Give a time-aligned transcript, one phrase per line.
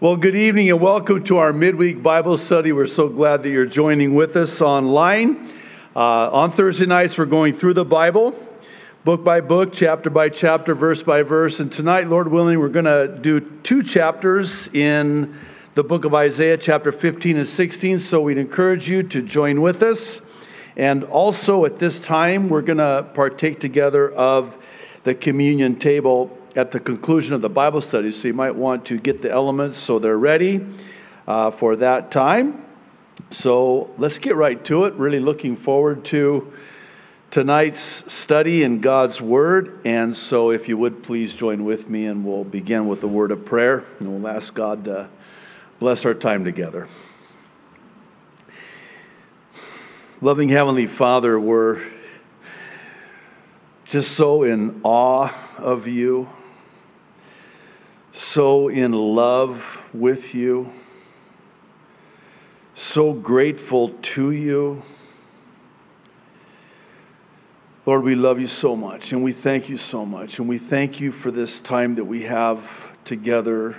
[0.00, 2.70] Well, good evening and welcome to our midweek Bible study.
[2.70, 5.50] We're so glad that you're joining with us online.
[5.96, 8.32] Uh, on Thursday nights, we're going through the Bible,
[9.04, 11.58] book by book, chapter by chapter, verse by verse.
[11.58, 15.36] And tonight, Lord willing, we're going to do two chapters in
[15.74, 17.98] the book of Isaiah, chapter 15 and 16.
[17.98, 20.20] So we'd encourage you to join with us.
[20.76, 24.54] And also at this time, we're going to partake together of
[25.02, 28.12] the communion table at the conclusion of the Bible study.
[28.12, 30.64] So you might want to get the elements so they're ready
[31.26, 32.64] uh, for that time.
[33.30, 34.94] So let's get right to it.
[34.94, 36.52] Really looking forward to
[37.30, 39.80] tonight's study in God's Word.
[39.84, 43.30] And so if you would please join with me and we'll begin with a word
[43.30, 45.08] of prayer and we'll ask God to
[45.78, 46.88] bless our time together.
[50.20, 51.82] Loving Heavenly Father, we're
[53.84, 56.28] just so in awe of you
[58.18, 60.72] so in love with you,
[62.74, 64.82] so grateful to you.
[67.86, 70.40] Lord, we love you so much and we thank you so much.
[70.40, 72.68] And we thank you for this time that we have
[73.04, 73.76] together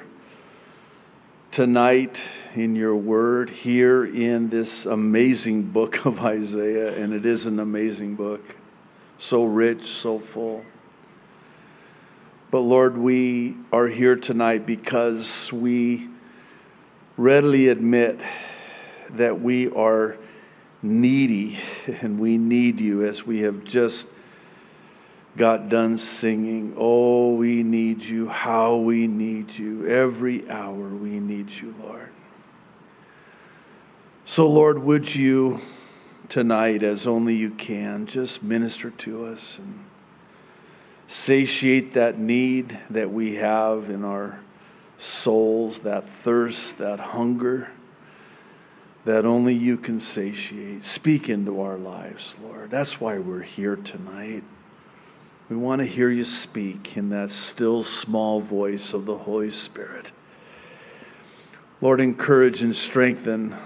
[1.52, 2.22] tonight
[2.56, 6.96] in your word here in this amazing book of Isaiah.
[6.96, 8.56] And it is an amazing book,
[9.18, 10.64] so rich, so full.
[12.52, 16.10] But Lord, we are here tonight because we
[17.16, 18.20] readily admit
[19.12, 20.18] that we are
[20.82, 21.60] needy
[22.02, 24.08] and we need you as we have just
[25.38, 26.74] got done singing.
[26.76, 28.28] Oh, we need you.
[28.28, 29.88] How we need you.
[29.88, 32.10] Every hour we need you, Lord.
[34.26, 35.62] So, Lord, would you
[36.30, 39.86] tonight, as only you can, just minister to us and
[41.10, 44.40] satiate that need that we have in our
[45.00, 47.68] souls, that thirst, that hunger
[49.06, 50.86] that only you can satiate.
[50.86, 52.70] Speak into our lives, Lord.
[52.70, 54.44] That's why we're here tonight.
[55.50, 60.12] We want to hear you speak in that still small voice of the Holy Spirit.
[61.82, 63.58] Lord, encourage and strengthen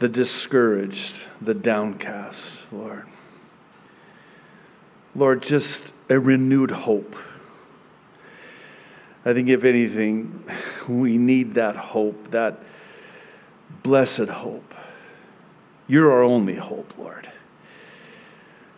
[0.00, 3.06] the discouraged, the downcast, Lord.
[5.14, 7.16] Lord, just a renewed hope.
[9.24, 10.44] I think, if anything,
[10.88, 12.58] we need that hope, that
[13.82, 14.74] blessed hope.
[15.86, 17.30] You're our only hope, Lord.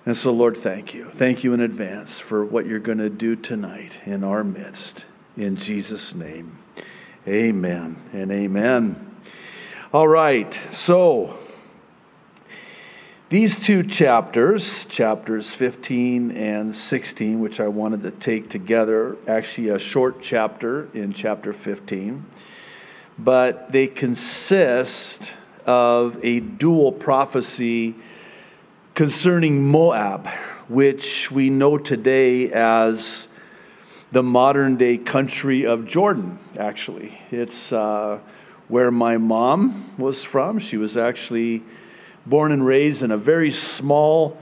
[0.04, 1.10] And so, Lord, thank you.
[1.14, 5.04] Thank you in advance for what you're going to do tonight in our midst.
[5.36, 6.58] In Jesus' name,
[7.26, 9.16] amen and amen.
[9.92, 11.38] All right, so
[13.32, 19.78] these two chapters, chapters 15 and 16, which I wanted to take together, actually a
[19.78, 22.26] short chapter in chapter 15,
[23.18, 25.18] but they consist
[25.64, 27.94] of a dual prophecy
[28.94, 30.28] concerning Moab,
[30.68, 33.28] which we know today as
[34.10, 37.18] the modern day country of Jordan, actually.
[37.30, 38.18] It's uh,
[38.68, 40.58] where my mom was from.
[40.58, 41.62] She was actually
[42.26, 44.38] born and raised in a very small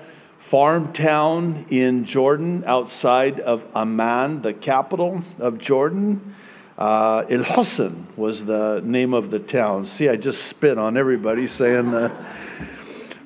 [0.51, 6.35] farm town in Jordan outside of Amman, the capital of Jordan.
[6.77, 9.87] Uh, El Husn was the name of the town.
[9.87, 12.11] See, I just spit on everybody saying the.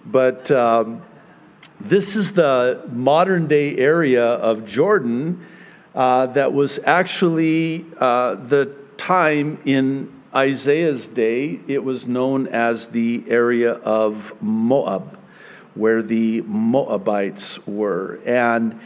[0.07, 1.03] But um,
[1.81, 5.47] this is the modern day area of Jordan
[5.95, 13.23] uh, that was actually uh, the time in Isaiah's day, it was known as the
[13.29, 15.17] area of Moab,
[15.75, 18.19] where the Moabites were.
[18.27, 18.81] And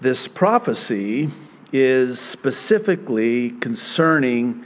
[0.00, 1.30] this prophecy
[1.72, 4.64] is specifically concerning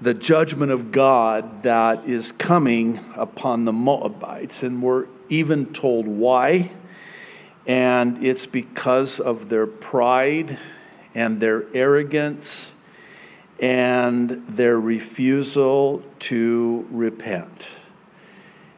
[0.00, 4.62] the judgment of God that is coming upon the Moabites.
[4.64, 6.72] And we're even told why.
[7.66, 10.58] And it's because of their pride
[11.14, 12.72] and their arrogance
[13.58, 17.66] and their refusal to repent.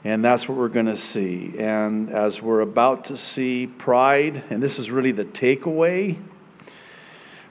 [0.03, 1.55] And that's what we're going to see.
[1.59, 6.17] And as we're about to see pride, and this is really the takeaway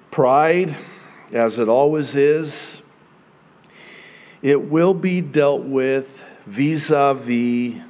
[0.10, 0.76] pride,
[1.32, 2.82] as it always is,
[4.42, 6.08] it will be dealt with
[6.48, 7.82] vis a vis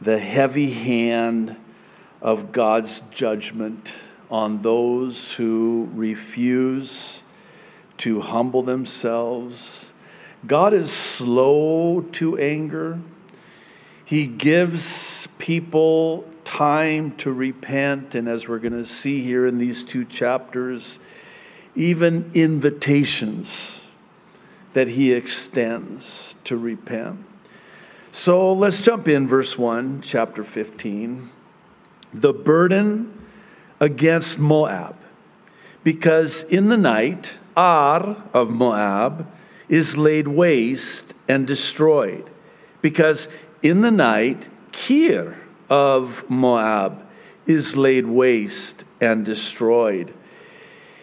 [0.00, 1.56] the heavy hand
[2.20, 3.92] of God's judgment
[4.30, 7.20] on those who refuse
[7.98, 9.92] to humble themselves.
[10.46, 12.98] God is slow to anger.
[14.04, 18.14] He gives people time to repent.
[18.14, 20.98] And as we're going to see here in these two chapters,
[21.74, 23.72] even invitations
[24.72, 27.24] that he extends to repent.
[28.12, 31.30] So let's jump in, verse 1, chapter 15.
[32.14, 33.26] The burden
[33.80, 34.96] against Moab.
[35.84, 39.26] Because in the night, Ar of Moab
[39.68, 42.30] is laid waste and destroyed.
[42.82, 43.26] Because
[43.64, 45.36] in the night, Kir
[45.68, 47.04] of Moab
[47.48, 50.14] is laid waste and destroyed.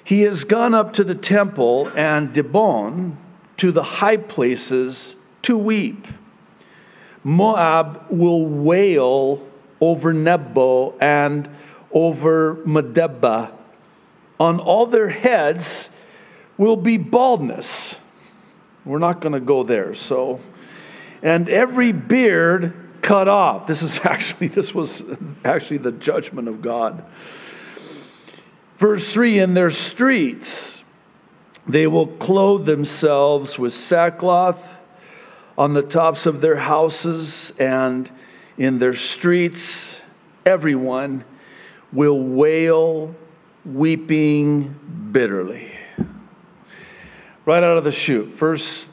[0.01, 3.17] He has gone up to the temple and Dibon
[3.57, 6.07] to the high places to weep.
[7.21, 9.45] Moab will wail
[9.81, 11.49] over Nebo and
[11.91, 13.51] over Medeba.
[14.39, 15.89] On all their heads
[16.57, 17.95] will be baldness.
[18.85, 19.93] We're not going to go there.
[19.93, 20.39] So,
[21.21, 23.67] and every beard cut off.
[23.67, 25.03] This is actually this was
[25.43, 27.05] actually the judgment of God.
[28.77, 30.81] Verse 3 in their streets
[31.67, 34.59] they will clothe themselves with sackcloth
[35.57, 38.09] on the tops of their houses and
[38.57, 39.95] in their streets
[40.45, 41.23] everyone
[41.91, 43.15] will wail
[43.65, 45.74] weeping bitterly
[47.45, 48.87] right out of the chute first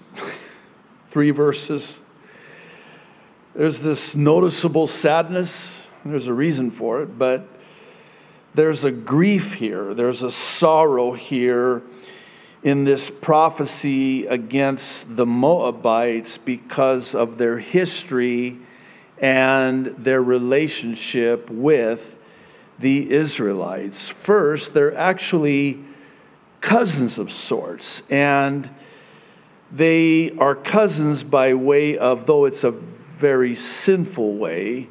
[1.11, 1.97] 3 verses
[3.55, 5.77] there's this noticeable sadness.
[6.07, 7.47] There's a reason for it, but
[8.55, 9.93] there's a grief here.
[9.93, 11.83] There's a sorrow here
[12.63, 18.59] in this prophecy against the Moabites because of their history
[19.19, 22.01] and their relationship with
[22.79, 24.09] the Israelites.
[24.09, 25.79] First, they're actually
[26.63, 28.71] cousins of sorts, and
[29.71, 34.89] they are cousins by way of, though it's a very sinful way,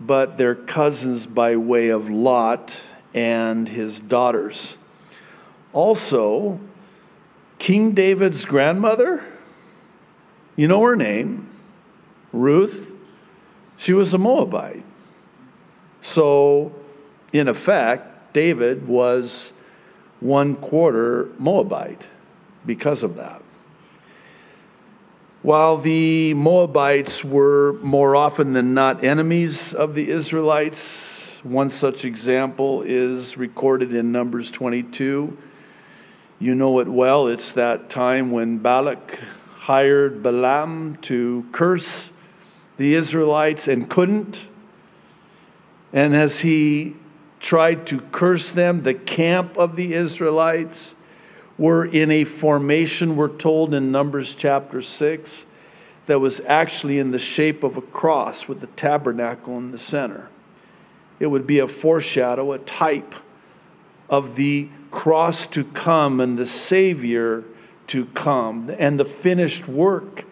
[0.00, 2.72] but they're cousins by way of Lot
[3.12, 4.76] and his daughters.
[5.72, 6.60] Also,
[7.58, 9.24] King David's grandmother,
[10.56, 11.50] you know her name,
[12.32, 12.86] Ruth,
[13.76, 14.84] she was a Moabite.
[16.00, 16.72] So,
[17.32, 19.52] in effect, David was
[20.20, 22.02] one quarter Moabite
[22.66, 23.42] because of that.
[25.42, 32.82] While the Moabites were more often than not enemies of the Israelites, one such example
[32.82, 35.38] is recorded in Numbers 22.
[36.40, 37.28] You know it well.
[37.28, 39.18] It's that time when Balak
[39.56, 42.10] hired Balaam to curse
[42.76, 44.40] the Israelites and couldn't.
[45.92, 46.96] And as he
[47.40, 50.94] tried to curse them, the camp of the Israelites
[51.56, 55.44] were in a formation, we're told in Numbers chapter 6,
[56.06, 60.28] that was actually in the shape of a cross with the tabernacle in the center.
[61.20, 63.14] It would be a foreshadow, a type
[64.08, 67.44] of the cross to come and the Savior
[67.88, 70.24] to come and the finished work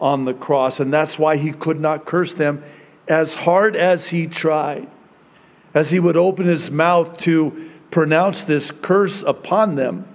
[0.00, 0.80] on the cross.
[0.80, 2.62] And that's why he could not curse them
[3.06, 4.88] as hard as he tried.
[5.74, 10.06] As he would open his mouth to pronounce this curse upon them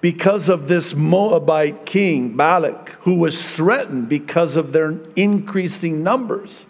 [0.00, 6.66] because of this Moabite king, Balak, who was threatened because of their increasing numbers.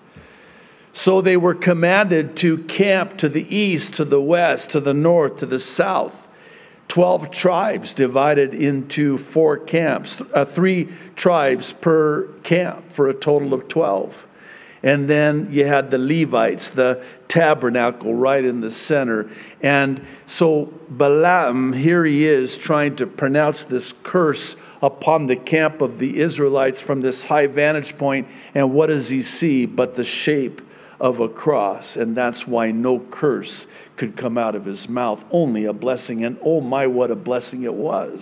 [0.93, 5.39] So they were commanded to camp to the east, to the west, to the north,
[5.39, 6.15] to the south.
[6.89, 13.67] Twelve tribes divided into four camps, uh, three tribes per camp for a total of
[13.69, 14.15] 12.
[14.83, 19.31] And then you had the Levites, the tabernacle right in the center.
[19.61, 25.99] And so Balaam, here he is trying to pronounce this curse upon the camp of
[25.99, 28.27] the Israelites from this high vantage point.
[28.55, 30.61] And what does he see but the shape
[31.01, 31.95] of a cross?
[31.95, 36.25] And that's why no curse could come out of his mouth, only a blessing.
[36.25, 38.21] And oh my, what a blessing it was.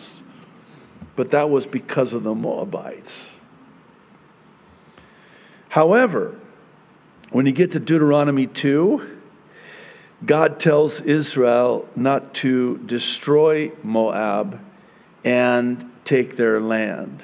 [1.17, 3.25] But that was because of the Moabites.
[5.71, 6.39] However,
[7.31, 9.19] when you get to Deuteronomy 2,
[10.27, 14.61] God tells Israel not to destroy Moab
[15.25, 17.23] and take their land.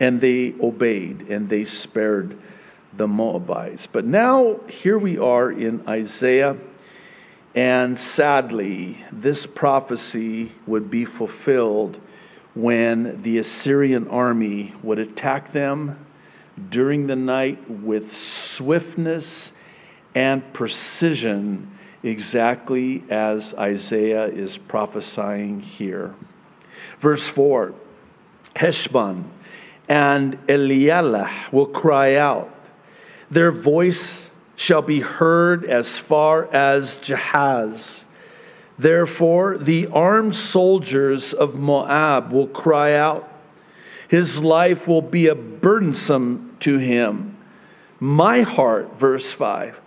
[0.00, 2.36] And they obeyed and they spared
[2.96, 3.86] the Moabites.
[3.86, 6.56] But now, here we are in Isaiah,
[7.54, 11.98] and sadly, this prophecy would be fulfilled
[12.54, 16.05] when the Assyrian army would attack them
[16.70, 19.52] during the night with swiftness
[20.14, 21.70] and precision,
[22.02, 26.14] exactly as Isaiah is prophesying here.
[27.00, 27.74] Verse 4
[28.54, 29.24] Heshbon
[29.88, 32.52] and Elealeh will cry out,
[33.30, 38.00] their voice shall be heard as far as Jahaz.
[38.78, 43.28] Therefore, the armed soldiers of Moab will cry out
[44.08, 47.36] His life will be a burdensome to him.
[47.98, 49.80] My heart, verse 5,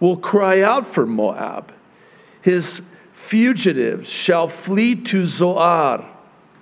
[0.00, 1.72] will cry out for Moab.
[2.42, 2.80] His
[3.12, 6.04] fugitives shall flee to Zoar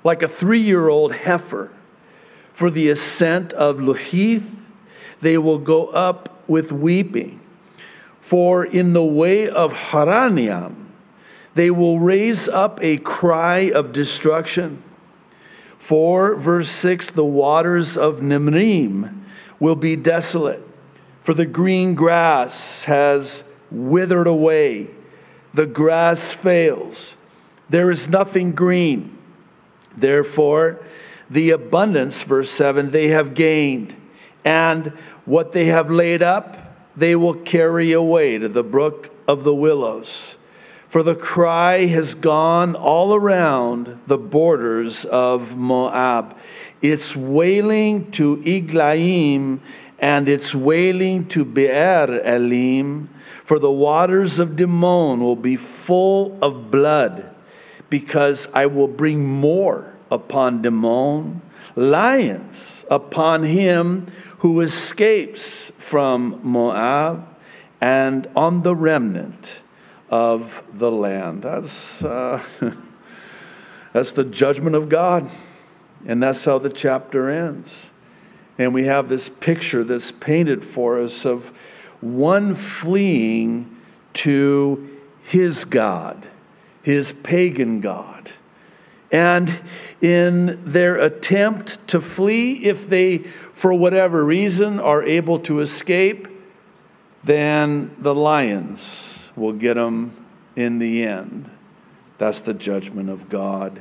[0.05, 1.71] like a three year old heifer.
[2.53, 4.45] For the ascent of Luhith,
[5.23, 7.41] they will go up with weeping.
[8.21, 10.75] For in the way of Horonaim,
[11.55, 14.83] they will raise up a cry of destruction.
[15.81, 19.25] For, verse 6, the waters of Nimrim
[19.59, 20.63] will be desolate,
[21.25, 24.89] for the green grass has withered away,
[25.53, 27.17] the grass fails,
[27.69, 29.17] there is nothing green.
[29.97, 30.81] Therefore,
[31.29, 33.97] the abundance, verse 7, they have gained,
[34.45, 34.93] and
[35.25, 40.37] what they have laid up, they will carry away to the brook of the willows.
[40.91, 46.37] For the cry has gone all around the borders of Moab.
[46.83, 49.61] It's wailing to Eglaim
[50.01, 53.09] and it's wailing to Beer Elim.
[53.45, 57.37] For the waters of Dimon will be full of blood,
[57.89, 61.41] because I will bring more upon Dimon,
[61.77, 62.57] lions
[62.91, 67.29] upon him who escapes from Moab,
[67.81, 69.61] and on the remnant
[70.11, 71.43] of the land.
[71.43, 72.43] That's, uh,
[73.93, 75.31] that's the judgment of God.
[76.07, 77.71] And that's how the chapter ends.
[78.59, 81.53] And we have this picture that's painted for us of
[82.01, 83.77] one fleeing
[84.13, 86.27] to his God,
[86.83, 88.33] his pagan God.
[89.13, 89.61] And
[90.01, 93.19] in their attempt to flee, if they,
[93.55, 96.29] for whatever reason, are able to escape,
[97.25, 101.51] then the lions will get them in the end.
[102.19, 103.81] That's the judgment of God.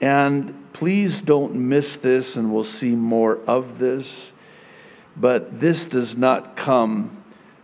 [0.00, 4.32] And please don't miss this, and we'll see more of this.
[5.16, 7.22] But this does not come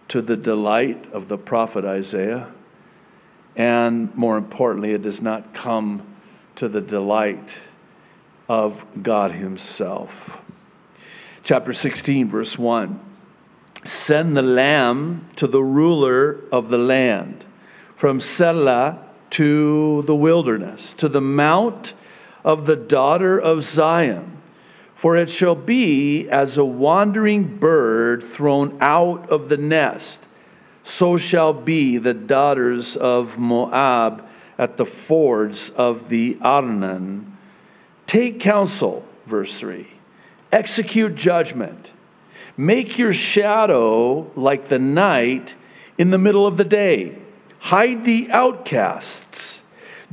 [0.09, 2.53] to the delight of the prophet Isaiah.
[3.57, 6.07] And more importantly, it does not come
[6.57, 7.51] to the delight
[8.49, 10.39] of God Himself.
[11.45, 13.14] Chapter 16, verse 1
[13.85, 17.45] Send the lamb to the ruler of the land,
[17.97, 18.99] from Sela
[19.31, 21.95] to the wilderness, to the mount
[22.45, 24.39] of the daughter of Zion.
[24.95, 30.21] For it shall be as a wandering bird thrown out of the nest,
[30.83, 34.27] so shall be the daughters of Moab
[34.57, 37.37] at the fords of the Arnon.
[38.07, 39.87] Take counsel, verse 3.
[40.53, 41.91] Execute judgment
[42.57, 45.55] Make your shadow like the night
[45.99, 47.19] in the middle of the day.
[47.59, 49.61] Hide the outcasts.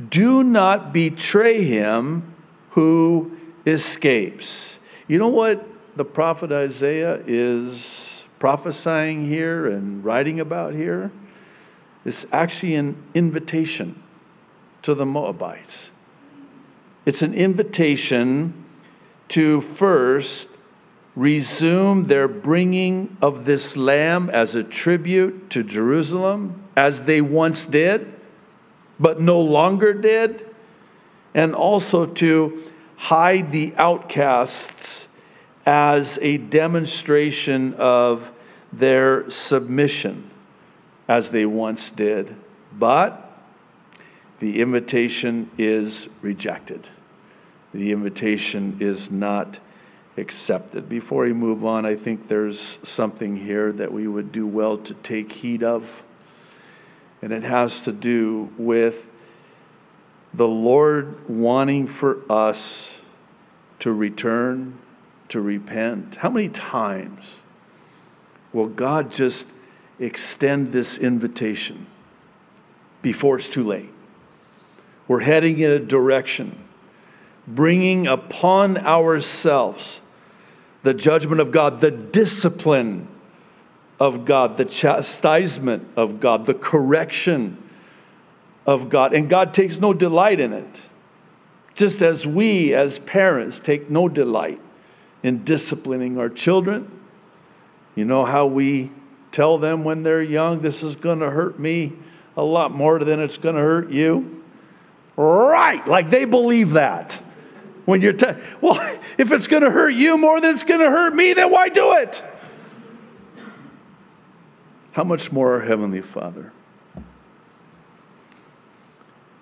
[0.08, 2.34] Do not betray him
[2.70, 4.76] who escapes.
[5.06, 5.64] You know what
[5.96, 11.12] the prophet Isaiah is prophesying here and writing about here?
[12.04, 14.02] It's actually an invitation
[14.82, 15.90] to the Moabites.
[17.06, 18.64] It's an invitation
[19.28, 20.48] to first
[21.14, 28.14] resume their bringing of this lamb as a tribute to Jerusalem, as they once did,
[28.98, 30.46] but no longer did,
[31.34, 32.64] and also to
[32.96, 35.06] hide the outcasts
[35.66, 38.30] as a demonstration of
[38.72, 40.30] their submission,
[41.08, 42.34] as they once did.
[42.78, 43.30] But
[44.40, 46.88] the invitation is rejected.
[47.74, 49.58] The invitation is not
[50.16, 50.88] accepted.
[50.88, 54.94] Before we move on, I think there's something here that we would do well to
[54.94, 55.84] take heed of,
[57.22, 58.96] and it has to do with
[60.34, 62.90] the Lord wanting for us
[63.80, 64.78] to return,
[65.28, 66.16] to repent.
[66.16, 67.24] How many times
[68.52, 69.46] will God just
[69.98, 71.86] extend this invitation
[73.02, 73.90] before it's too late?
[75.08, 76.58] We're heading in a direction
[77.46, 80.00] bringing upon ourselves
[80.82, 83.08] the judgment of God, the discipline
[84.00, 87.70] of God, the chastisement of God, the correction
[88.66, 89.14] of God.
[89.14, 90.80] And God takes no delight in it.
[91.74, 94.60] Just as we, as parents, take no delight
[95.22, 96.90] in disciplining our children.
[97.94, 98.90] You know how we
[99.30, 101.92] tell them when they're young, this is going to hurt me
[102.36, 104.42] a lot more than it's going to hurt you?
[105.16, 107.18] Right, like they believe that.
[107.84, 108.26] When you're, t-
[108.60, 108.78] well,
[109.18, 111.68] if it's going to hurt you more than it's going to hurt me, then why
[111.68, 112.22] do it?
[114.92, 116.52] How much more our Heavenly Father?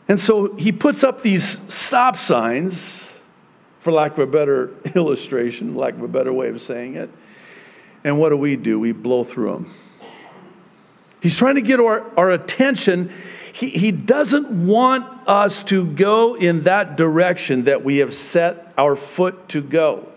[0.08, 3.12] And so he puts up these stop signs
[3.80, 7.10] for lack of a better illustration, lack of a better way of saying it.
[8.02, 8.78] And what do we do?
[8.80, 9.74] We blow through them.
[11.20, 13.12] He's trying to get our, our attention.
[13.52, 18.96] He, he doesn't want us to go in that direction that we have set our
[18.96, 20.08] foot to go.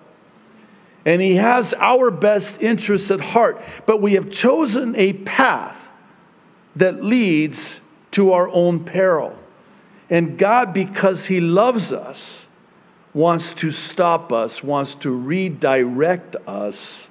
[1.05, 5.75] And He has our best interests at heart, but we have chosen a path
[6.77, 7.79] that leads
[8.11, 9.37] to our own peril.
[10.09, 12.45] And God, because He loves us,
[13.13, 17.07] wants to stop us, wants to redirect us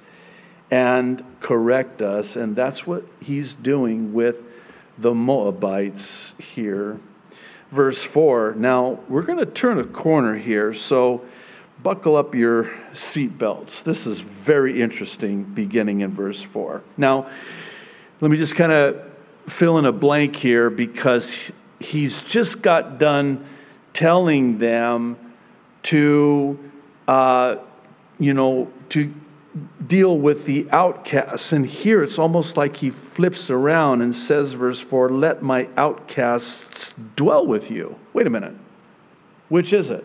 [0.73, 2.35] and correct us.
[2.35, 4.37] And that's what he's doing with
[4.97, 6.99] the Moabites here.
[7.71, 8.55] Verse 4.
[8.57, 11.21] Now, we're going to turn a corner here, so
[11.83, 13.83] buckle up your seatbelts.
[13.83, 16.81] This is very interesting beginning in verse 4.
[16.97, 17.29] Now,
[18.19, 18.99] let me just kind of
[19.49, 21.31] fill in a blank here because
[21.79, 23.45] he's just got done
[23.93, 25.17] telling them
[25.83, 26.57] to,
[27.07, 27.57] uh,
[28.17, 29.13] you know, to
[29.87, 31.51] deal with the outcasts.
[31.51, 36.93] And here it's almost like he flips around and says, verse 4, let my outcasts
[37.15, 37.95] dwell with you.
[38.13, 38.55] Wait a minute.
[39.49, 40.03] Which is it?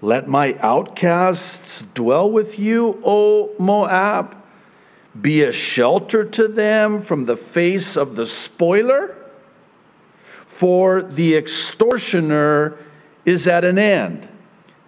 [0.00, 4.36] Let my outcasts dwell with you, O Moab.
[5.20, 9.16] Be a shelter to them from the face of the spoiler.
[10.46, 12.78] For the extortioner
[13.24, 14.28] is at an end,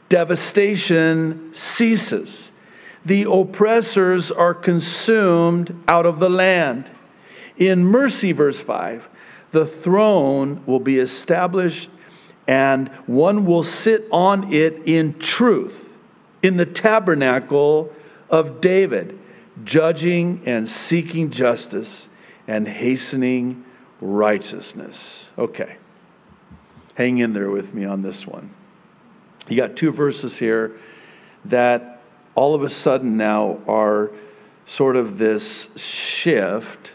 [0.09, 2.51] devastation ceases
[3.05, 6.91] the oppressors are consumed out of the land.
[7.57, 9.09] In mercy, verse 5,
[9.53, 11.91] the throne will be established
[12.47, 15.89] and one will sit on it in truth
[16.43, 17.91] in the tabernacle
[18.29, 19.19] of David,
[19.65, 22.07] judging and seeking justice
[22.47, 23.65] and hastening
[24.01, 25.27] righteousness.
[25.39, 25.77] Okay.
[26.97, 28.51] Hang in there with me on this one.
[29.49, 30.79] You got two verses here
[31.47, 31.94] that
[32.35, 34.11] all of a sudden now are
[34.67, 36.93] sort of this shift,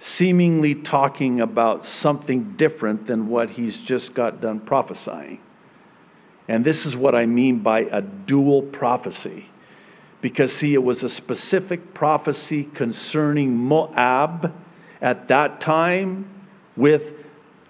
[0.00, 5.40] seemingly talking about something different than what he's just got done prophesying.
[6.48, 9.46] And this is what I mean by a dual prophecy.
[10.20, 14.52] Because, see, it was a specific prophecy concerning Moab
[15.00, 16.28] at that time
[16.76, 17.12] with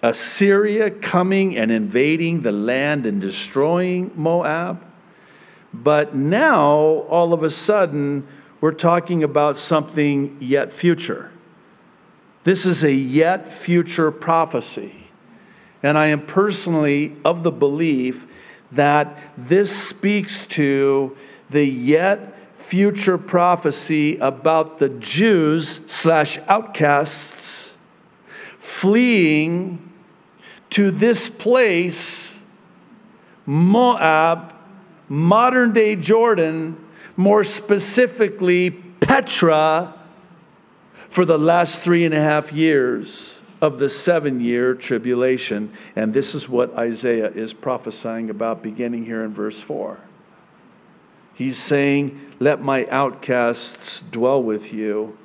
[0.01, 4.83] Assyria coming and invading the land and destroying Moab.
[5.73, 6.69] But now,
[7.09, 8.27] all of a sudden,
[8.61, 11.31] we're talking about something yet future.
[12.43, 15.07] This is a yet future prophecy.
[15.83, 18.25] And I am personally of the belief
[18.71, 21.15] that this speaks to
[21.49, 27.69] the yet future prophecy about the Jews slash outcasts
[28.59, 29.91] fleeing
[30.69, 32.33] to this place,
[33.45, 34.53] Moab,
[35.09, 36.77] modern day Jordan,
[37.17, 39.95] more specifically Petra,
[41.09, 45.73] for the last three and a half years of the seven year tribulation.
[45.95, 49.97] And this is what Isaiah is prophesying about beginning here in verse 4.
[51.33, 55.17] He's saying, Let my outcasts dwell with you.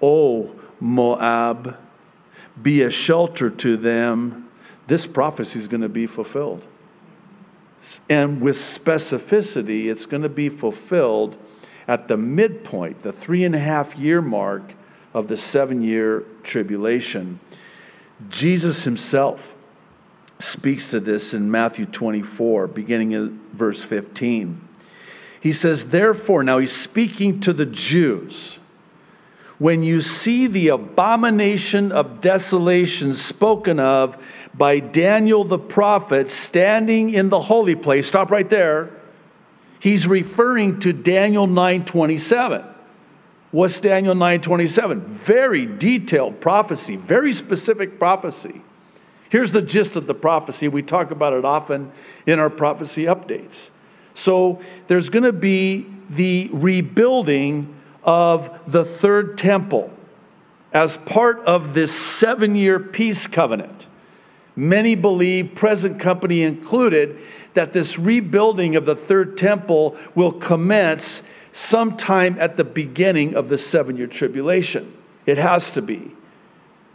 [0.00, 1.76] O Moab,
[2.62, 4.48] be a shelter to them.
[4.86, 6.64] This prophecy is going to be fulfilled
[8.08, 11.36] and with specificity, it's going to be fulfilled
[11.86, 14.74] at the midpoint, the three and a half year mark
[15.14, 17.40] of the seven year tribulation.
[18.28, 19.40] Jesus himself
[20.38, 24.68] speaks to this in Matthew 24, beginning in verse 15.
[25.40, 28.57] He says, Therefore, now he's speaking to the Jews.
[29.58, 34.16] When you see the abomination of desolation spoken of
[34.54, 38.06] by Daniel the prophet standing in the holy place.
[38.06, 38.90] Stop right there.
[39.80, 42.64] He's referring to Daniel 9:27.
[43.50, 45.00] What's Daniel 9:27?
[45.00, 48.60] Very detailed prophecy, very specific prophecy.
[49.30, 50.68] Here's the gist of the prophecy.
[50.68, 51.92] We talk about it often
[52.26, 53.70] in our prophecy updates.
[54.14, 57.74] So there's going to be the rebuilding
[58.08, 59.92] of the third temple
[60.72, 63.86] as part of this seven year peace covenant.
[64.56, 67.18] Many believe, present company included,
[67.52, 71.20] that this rebuilding of the third temple will commence
[71.52, 74.90] sometime at the beginning of the seven year tribulation.
[75.26, 76.10] It has to be.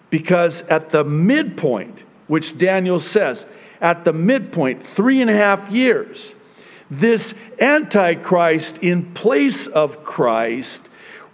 [0.10, 3.46] Because at the midpoint, which Daniel says,
[3.82, 6.34] at the midpoint, three and a half years,
[6.90, 10.82] this Antichrist in place of Christ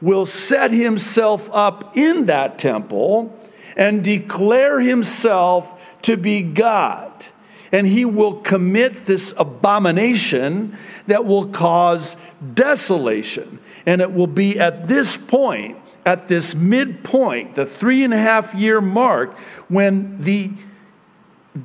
[0.01, 3.35] will set himself up in that temple
[3.75, 5.67] and declare himself
[6.03, 7.25] to be God.
[7.71, 12.15] and he will commit this abomination that will cause
[12.53, 13.59] desolation.
[13.85, 18.53] And it will be at this point, at this midpoint, the three and a half
[18.53, 20.51] year mark, when the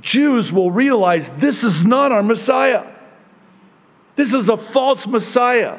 [0.00, 2.84] Jews will realize this is not our Messiah.
[4.16, 5.78] This is a false Messiah.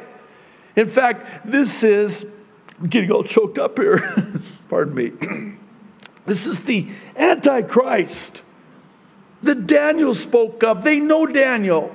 [0.74, 2.24] In fact, this is,
[2.78, 4.42] I'm getting all choked up here.
[4.68, 5.12] Pardon me.
[6.26, 8.42] this is the Antichrist
[9.42, 10.84] that Daniel spoke of.
[10.84, 11.94] They know Daniel.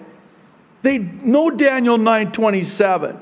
[0.81, 3.19] They know Daniel 927.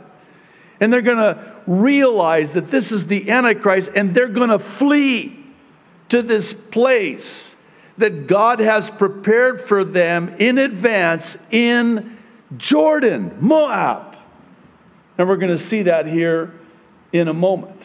[0.79, 5.45] And they're going to realize that this is the Antichrist and they're going to flee
[6.09, 7.53] to this place
[7.97, 12.17] that God has prepared for them in advance in
[12.57, 14.15] Jordan, Moab.
[15.17, 16.58] And we're going to see that here
[17.11, 17.81] in a moment.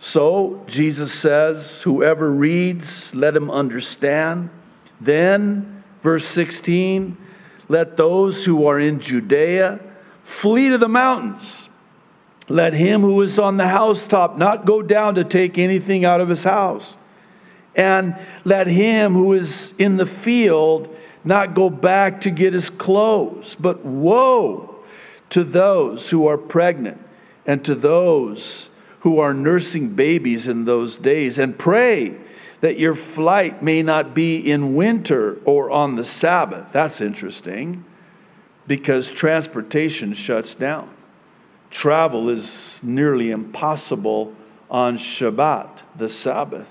[0.00, 4.50] So Jesus says, Whoever reads, let him understand.
[5.00, 7.16] Then, verse 16,
[7.68, 9.78] let those who are in Judea
[10.24, 11.68] flee to the mountains.
[12.48, 16.28] Let him who is on the housetop not go down to take anything out of
[16.28, 16.94] his house.
[17.76, 23.54] And let him who is in the field not go back to get his clothes.
[23.60, 24.82] But woe
[25.30, 27.00] to those who are pregnant
[27.50, 28.68] and to those
[29.00, 31.36] who are nursing babies in those days.
[31.36, 32.14] And pray
[32.60, 36.68] that your flight may not be in winter or on the Sabbath.
[36.72, 37.84] That's interesting
[38.68, 40.94] because transportation shuts down.
[41.72, 44.32] Travel is nearly impossible
[44.70, 46.68] on Shabbat, the Sabbath.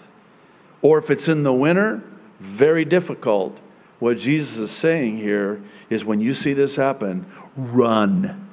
[0.82, 2.02] Or if it's in the winter,
[2.40, 3.58] very difficult.
[4.00, 8.48] What Jesus is saying here is when you see this happen, run.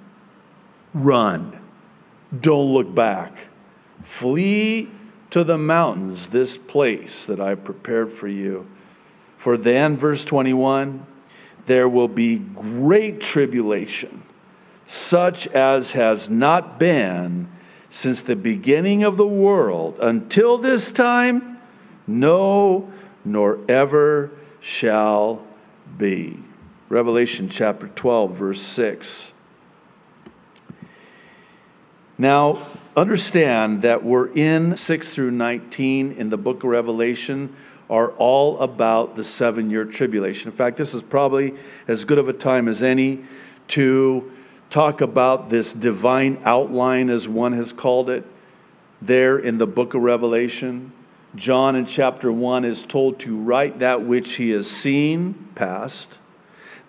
[0.93, 1.61] Run.
[2.41, 3.33] Don't look back.
[4.03, 4.89] Flee
[5.31, 8.67] to the mountains, this place that I've prepared for you.
[9.39, 11.07] For then, verse 21,
[11.67, 14.23] there will be great tribulation,
[14.87, 17.49] such as has not been
[17.91, 21.59] since the beginning of the world until this time,
[22.07, 22.91] no,
[23.25, 25.45] nor ever shall
[25.99, 26.39] be.
[26.89, 29.33] Revelation chapter 12, verse 6.
[32.19, 37.55] Now, understand that we're in 6 through 19 in the book of Revelation
[37.91, 40.51] are all about the seven year tribulation.
[40.51, 41.55] In fact, this is probably
[41.87, 43.25] as good of a time as any
[43.69, 44.33] to
[44.71, 48.25] talk about this divine outline, as one has called it,
[49.03, 50.93] there in the book of Revelation.
[51.37, 56.09] John in chapter 1 is told to write that which he has seen, past,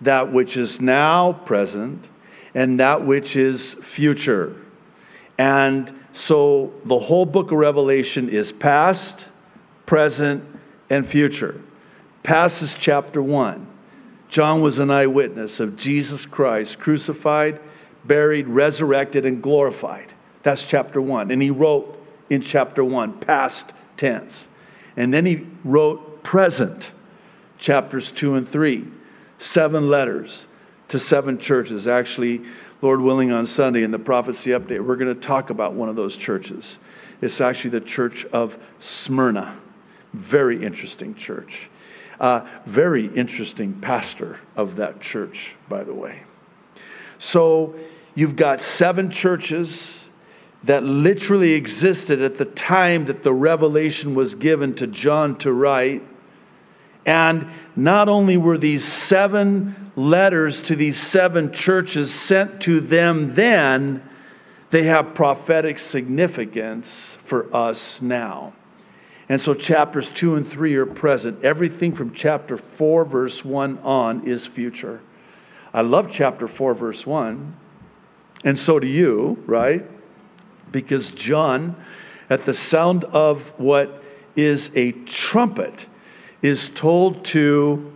[0.00, 2.08] that which is now present,
[2.54, 4.56] and that which is future.
[5.38, 9.24] And so the whole book of Revelation is past,
[9.86, 10.44] present,
[10.90, 11.60] and future.
[12.22, 13.66] Past is chapter 1.
[14.28, 17.60] John was an eyewitness of Jesus Christ crucified,
[18.04, 20.12] buried, resurrected, and glorified.
[20.42, 21.30] That's chapter 1.
[21.30, 21.96] And he wrote
[22.28, 24.46] in chapter 1, past tense.
[24.96, 26.92] And then he wrote present,
[27.58, 28.86] chapters 2 and 3.
[29.38, 30.46] Seven letters
[30.88, 31.86] to seven churches.
[31.86, 32.42] Actually,
[32.80, 35.96] Lord willing, on Sunday in the prophecy update, we're going to talk about one of
[35.96, 36.78] those churches.
[37.20, 39.58] It's actually the church of Smyrna.
[40.12, 41.68] Very interesting church.
[42.20, 46.22] Uh, very interesting pastor of that church, by the way.
[47.18, 47.74] So
[48.14, 50.00] you've got seven churches
[50.64, 56.02] that literally existed at the time that the revelation was given to John to write.
[57.08, 64.06] And not only were these seven letters to these seven churches sent to them then,
[64.70, 68.52] they have prophetic significance for us now.
[69.30, 71.42] And so chapters 2 and 3 are present.
[71.42, 75.00] Everything from chapter 4, verse 1 on is future.
[75.72, 77.56] I love chapter 4, verse 1.
[78.44, 79.82] And so do you, right?
[80.70, 81.74] Because John,
[82.28, 84.02] at the sound of what
[84.36, 85.86] is a trumpet,
[86.42, 87.92] is told to,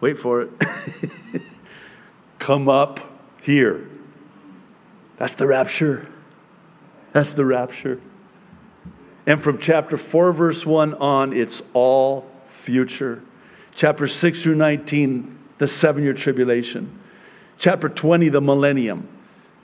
[0.00, 0.50] wait for it,
[2.38, 3.00] come up
[3.42, 3.88] here.
[5.18, 6.08] That's the rapture.
[7.12, 8.00] That's the rapture.
[9.26, 12.26] And from chapter 4, verse 1 on, it's all
[12.64, 13.22] future.
[13.74, 16.98] Chapter 6 through 19, the seven year tribulation.
[17.58, 19.08] Chapter 20, the millennium.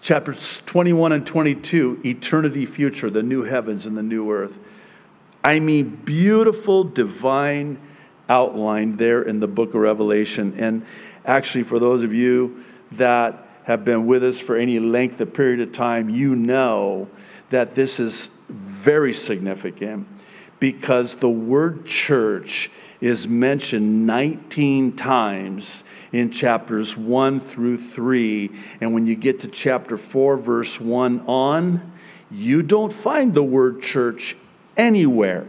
[0.00, 4.56] Chapters 21 and 22, eternity future, the new heavens and the new earth.
[5.42, 7.80] I mean, beautiful divine
[8.28, 10.54] outline there in the book of Revelation.
[10.58, 10.86] And
[11.24, 15.60] actually, for those of you that have been with us for any length of period
[15.60, 17.08] of time, you know
[17.50, 20.06] that this is very significant
[20.58, 28.50] because the word church is mentioned 19 times in chapters 1 through 3.
[28.80, 31.92] And when you get to chapter 4, verse 1 on,
[32.30, 34.36] you don't find the word church
[34.76, 35.46] anywhere.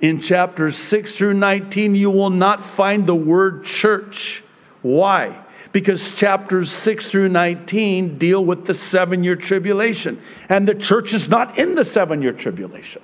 [0.00, 4.42] In chapters 6 through 19, you will not find the word church.
[4.82, 5.44] Why?
[5.72, 11.28] Because chapters 6 through 19 deal with the seven year tribulation, and the church is
[11.28, 13.02] not in the seven year tribulation.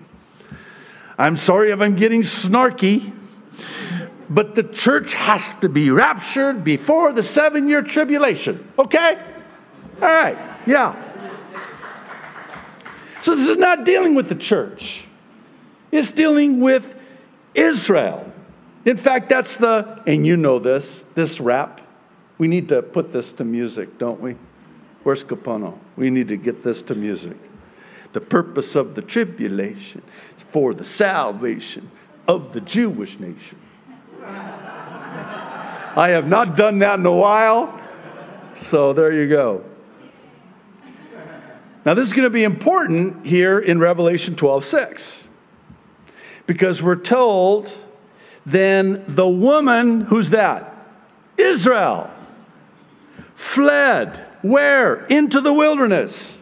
[1.18, 3.12] I'm sorry if I'm getting snarky,
[4.28, 8.72] but the church has to be raptured before the seven year tribulation.
[8.78, 9.16] Okay?
[10.02, 11.02] All right, yeah.
[13.22, 15.05] So this is not dealing with the church,
[15.92, 16.94] it's dealing with
[17.54, 18.32] Israel.
[18.84, 21.80] In fact, that's the, and you know this, this rap.
[22.38, 24.36] We need to put this to music, don't we?
[25.02, 25.78] Where's Capono?
[25.96, 27.36] We need to get this to music.
[28.12, 30.02] The purpose of the tribulation
[30.36, 31.90] is for the salvation
[32.28, 33.58] of the Jewish nation.
[34.22, 37.80] I have not done that in a while,
[38.54, 39.64] so there you go.
[41.84, 45.18] Now, this is going to be important here in Revelation 12 6.
[46.46, 47.72] Because we're told,
[48.44, 50.72] then the woman, who's that?
[51.36, 52.10] Israel,
[53.34, 54.24] fled.
[54.42, 55.06] Where?
[55.06, 56.36] Into the wilderness,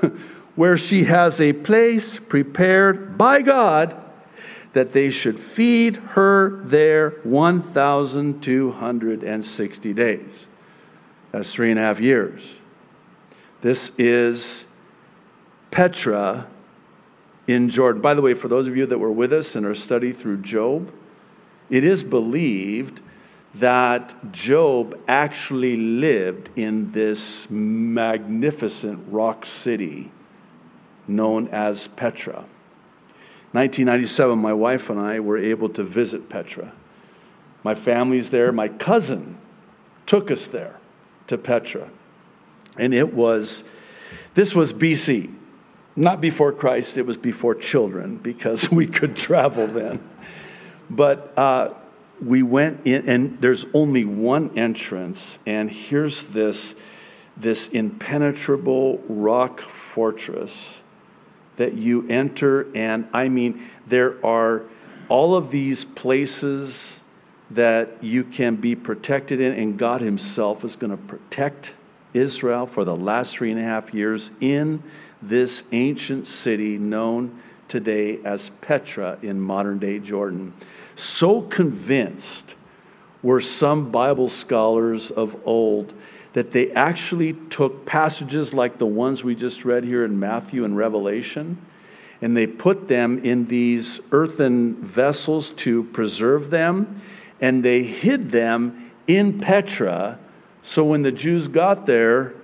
[0.54, 3.96] where she has a place prepared by God
[4.72, 10.30] that they should feed her there 1,260 days.
[11.30, 12.40] That's three and a half years.
[13.60, 14.64] This is
[15.70, 16.46] Petra
[17.46, 18.02] in Jordan.
[18.02, 20.38] By the way, for those of you that were with us in our study through
[20.38, 20.92] Job,
[21.70, 23.00] it is believed
[23.54, 30.10] that Job actually lived in this magnificent rock city
[31.06, 32.44] known as Petra.
[33.52, 36.72] 1997, my wife and I were able to visit Petra.
[37.64, 38.50] My family's there.
[38.50, 39.36] My cousin
[40.06, 40.78] took us there
[41.26, 41.88] to Petra.
[42.78, 43.62] And it was,
[44.34, 45.34] this was BC,
[45.96, 50.02] not before Christ, it was before children because we could travel then.
[50.88, 51.74] But uh,
[52.24, 56.74] we went in, and there's only one entrance, and here's this,
[57.36, 60.76] this impenetrable rock fortress
[61.56, 62.74] that you enter.
[62.74, 64.62] And I mean, there are
[65.08, 67.00] all of these places
[67.50, 71.72] that you can be protected in, and God Himself is going to protect
[72.14, 74.82] Israel for the last three and a half years in
[75.22, 80.52] this ancient city known today as Petra in modern day Jordan.
[80.96, 82.54] So convinced
[83.22, 85.94] were some Bible scholars of old
[86.32, 90.76] that they actually took passages like the ones we just read here in Matthew and
[90.76, 91.58] Revelation
[92.20, 97.02] and they put them in these earthen vessels to preserve them
[97.40, 100.18] and they hid them in Petra
[100.62, 102.34] so when the Jews got there,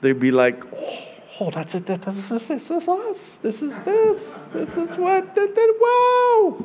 [0.00, 1.08] they'd be like, oh,
[1.46, 1.86] oh that's it.
[1.86, 3.16] This, this, this is us.
[3.42, 4.22] This is this.
[4.52, 5.34] This is what.
[5.34, 6.64] That, that.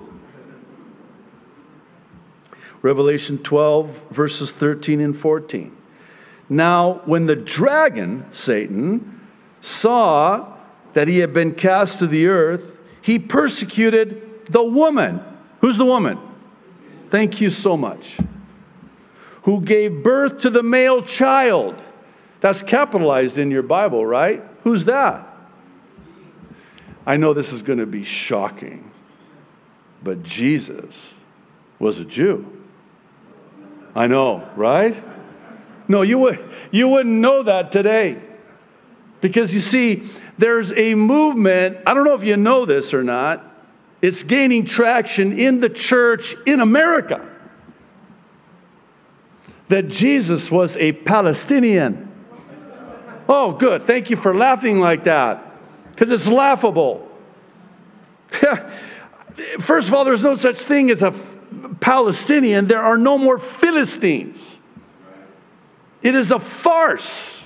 [2.84, 5.76] Revelation 12, verses 13 and 14.
[6.50, 9.20] Now, when the dragon, Satan,
[9.62, 10.54] saw
[10.94, 12.62] that he had been cast to the earth,
[13.02, 15.22] he persecuted the woman.
[15.60, 16.20] Who's the woman?
[17.10, 18.18] Thank you so much
[19.48, 21.74] who gave birth to the male child.
[22.42, 24.44] That's capitalized in your Bible, right?
[24.68, 25.26] Who's that?
[27.06, 28.92] I know this is going to be shocking,
[30.04, 30.94] but Jesus
[31.80, 32.46] was a Jew.
[33.96, 35.02] I know, right?
[35.88, 38.22] No, you, would, you wouldn't know that today.
[39.22, 43.46] Because you see, there's a movement, I don't know if you know this or not,
[44.02, 47.26] it's gaining traction in the church in America
[49.70, 52.07] that Jesus was a Palestinian.
[53.30, 53.86] Oh, good.
[53.86, 55.44] Thank you for laughing like that
[55.92, 57.08] because it's laughable.
[59.60, 61.12] First of all, there's no such thing as a
[61.80, 64.38] Palestinian, there are no more Philistines.
[66.02, 67.42] It is a farce.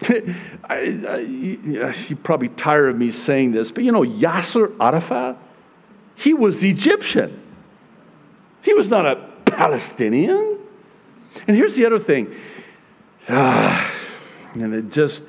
[0.02, 5.38] I, I, you're probably tired of me saying this, but you know, Yasser Arafat,
[6.14, 7.42] he was Egyptian.
[8.62, 10.58] He was not a Palestinian.
[11.46, 12.34] And here's the other thing.
[13.28, 13.92] Ah,
[14.62, 15.22] and it just,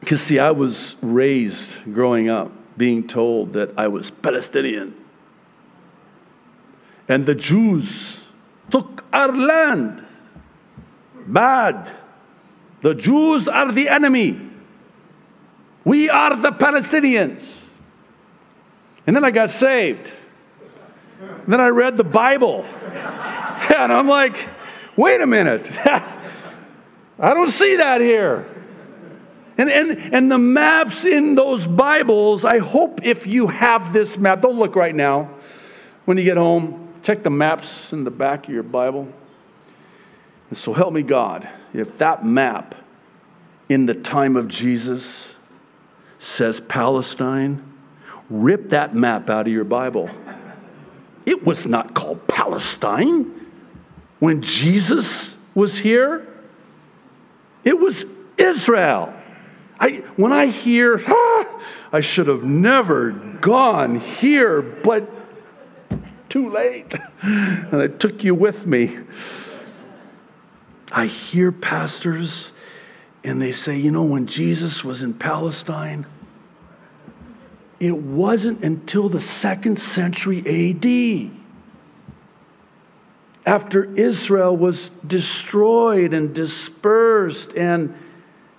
[0.00, 4.96] because see, I was raised growing up being told that I was Palestinian.
[7.08, 8.18] And the Jews
[8.70, 10.04] took our land.
[11.26, 11.92] Bad.
[12.82, 14.40] The Jews are the enemy.
[15.84, 17.42] We are the Palestinians.
[19.06, 20.10] And then I got saved.
[21.20, 22.64] And then I read the Bible.
[23.62, 24.48] And I'm like,
[24.96, 25.70] wait a minute.
[27.18, 28.46] I don't see that here.
[29.58, 34.40] And, and, and the maps in those Bibles, I hope if you have this map,
[34.40, 35.30] don't look right now.
[36.04, 39.06] When you get home, check the maps in the back of your Bible.
[40.48, 42.74] And so help me God, if that map
[43.68, 45.28] in the time of Jesus
[46.18, 47.62] says Palestine,
[48.30, 50.10] rip that map out of your Bible.
[51.26, 53.48] It was not called Palestine
[54.18, 56.26] when Jesus was here.
[57.64, 58.04] It was
[58.38, 59.12] Israel.
[59.78, 61.60] I, when I hear, ah,
[61.92, 65.10] I should have never gone here, but
[66.28, 66.94] too late.
[67.22, 68.98] And I took you with me.
[70.90, 72.52] I hear pastors
[73.24, 76.06] and they say, you know, when Jesus was in Palestine,
[77.78, 81.30] it wasn't until the second century AD,
[83.44, 87.94] after Israel was destroyed and dispersed, and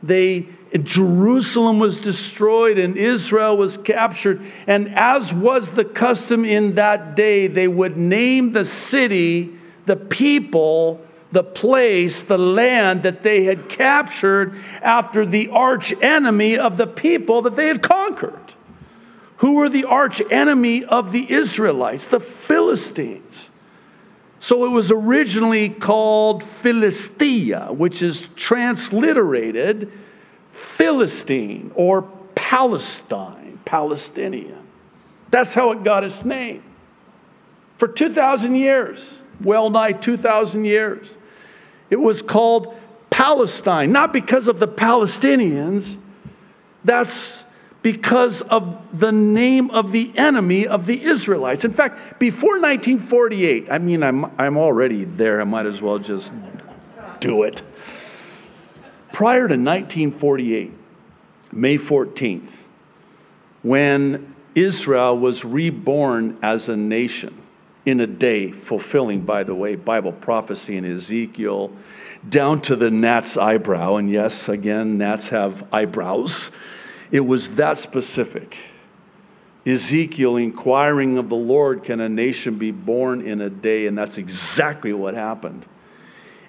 [0.02, 0.48] they
[0.82, 4.42] Jerusalem was destroyed and Israel was captured.
[4.66, 9.54] And as was the custom in that day, they would name the city,
[9.86, 11.00] the people,
[11.32, 17.44] the place, the land that they had captured after the arch enemy of the people
[17.44, 18.54] that they had conquered.
[19.38, 22.08] Who were the arch enemy of the Israelites?
[22.08, 23.50] The Philistines.
[24.44, 29.90] So it was originally called Philistia, which is transliterated
[30.76, 32.02] Philistine or
[32.36, 34.68] Palestine, Palestinian.
[35.32, 36.62] That's how it got its name.
[37.78, 39.00] For 2,000 years,
[39.42, 41.08] well nigh 2,000 years,
[41.90, 42.78] it was called
[43.12, 45.98] Palestine, not because of the Palestinians,
[46.84, 47.43] that's
[47.84, 51.66] because of the name of the enemy of the Israelites.
[51.66, 56.32] In fact, before 1948, I mean, I'm, I'm already there, I might as well just
[57.20, 57.62] do it.
[59.12, 60.72] Prior to 1948,
[61.52, 62.50] May 14th,
[63.62, 67.42] when Israel was reborn as a nation
[67.86, 71.70] in a day, fulfilling, by the way, Bible prophecy in Ezekiel,
[72.30, 73.98] down to the gnat's eyebrow.
[73.98, 76.50] And yes, again, gnats have eyebrows.
[77.14, 78.58] It was that specific.
[79.68, 83.86] Ezekiel inquiring of the Lord, can a nation be born in a day?
[83.86, 85.64] And that's exactly what happened.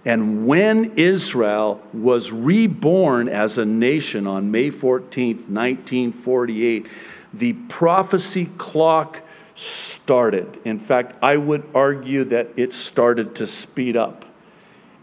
[0.06, 6.86] And when Israel was reborn as a nation on May 14th, 1948,
[7.34, 9.20] the prophecy clock
[9.54, 10.60] started.
[10.64, 14.24] In fact, I would argue that it started to speed up.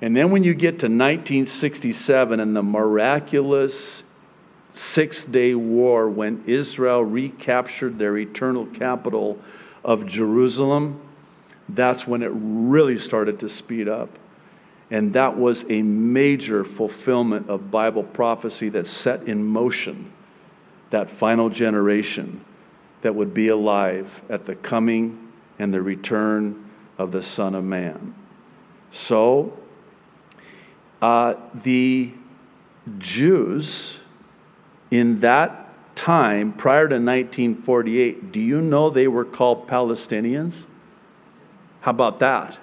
[0.01, 4.03] And then when you get to 1967 and the miraculous
[4.73, 9.37] Six Day War, when Israel recaptured their eternal capital
[9.83, 10.99] of Jerusalem,
[11.69, 14.09] that's when it really started to speed up.
[14.91, 20.11] And that was a major fulfillment of Bible prophecy that set in motion
[20.91, 22.43] that final generation
[23.01, 28.13] that would be alive at the coming and the return of the Son of Man.
[28.91, 29.57] So,
[31.01, 32.11] uh, the
[32.99, 33.95] Jews
[34.91, 40.53] in that time, prior to 1948, do you know they were called Palestinians?
[41.81, 42.57] How about that?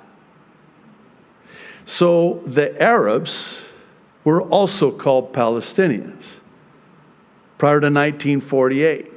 [1.86, 3.58] So the Arabs
[4.24, 6.22] were also called Palestinians
[7.56, 9.10] prior to 1948.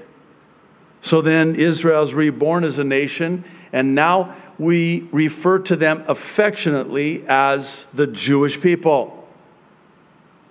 [1.04, 3.44] So then Israel's reborn as a nation,
[3.74, 9.28] and now we refer to them affectionately as the Jewish people.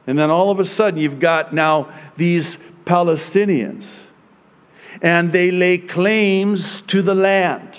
[0.06, 3.84] And then all of a sudden, you've got now these Palestinians,
[5.00, 7.78] and they lay claims to the land.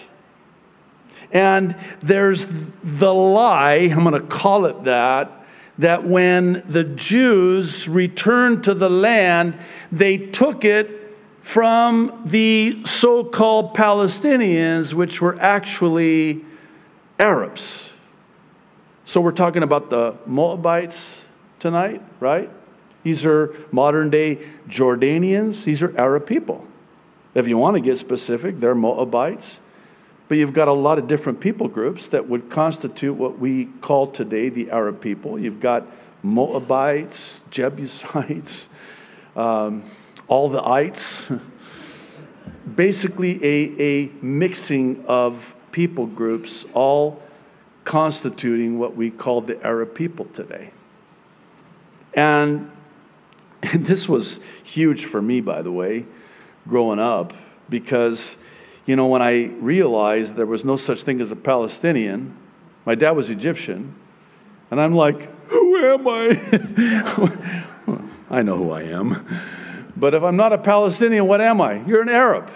[1.31, 2.47] And there's
[2.83, 5.45] the lie, I'm going to call it that,
[5.77, 9.57] that when the Jews returned to the land,
[9.91, 16.43] they took it from the so called Palestinians, which were actually
[17.19, 17.89] Arabs.
[19.05, 21.15] So we're talking about the Moabites
[21.59, 22.49] tonight, right?
[23.03, 26.65] These are modern day Jordanians, these are Arab people.
[27.33, 29.59] If you want to get specific, they're Moabites.
[30.27, 34.07] But you've got a lot of different people groups that would constitute what we call
[34.11, 35.37] today the Arab people.
[35.37, 35.85] You've got
[36.23, 38.69] Moabites, Jebusites,
[39.35, 39.89] um,
[40.27, 41.23] all the ites.
[42.75, 47.21] Basically, a, a mixing of people groups, all
[47.83, 50.71] constituting what we call the Arab people today.
[52.13, 52.71] And,
[53.63, 56.05] and this was huge for me, by the way,
[56.67, 57.33] growing up,
[57.69, 58.35] because
[58.85, 62.35] You know, when I realized there was no such thing as a Palestinian,
[62.85, 63.95] my dad was Egyptian,
[64.71, 67.63] and I'm like, who am I?
[68.29, 69.25] I know who I am.
[69.95, 71.85] But if I'm not a Palestinian, what am I?
[71.85, 72.49] You're an Arab.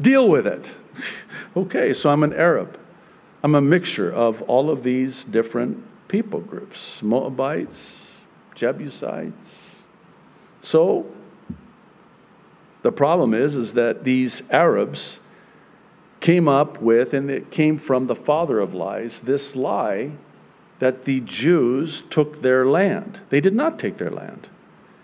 [0.00, 0.66] Deal with it.
[1.56, 2.78] okay, so I'm an Arab.
[3.42, 7.78] I'm a mixture of all of these different people groups Moabites,
[8.54, 9.34] Jebusites.
[10.64, 11.04] So
[12.82, 15.18] the problem is, is that these Arabs
[16.20, 20.10] came up with, and it came from the father of lies, this lie
[20.78, 23.20] that the Jews took their land.
[23.28, 24.48] They did not take their land.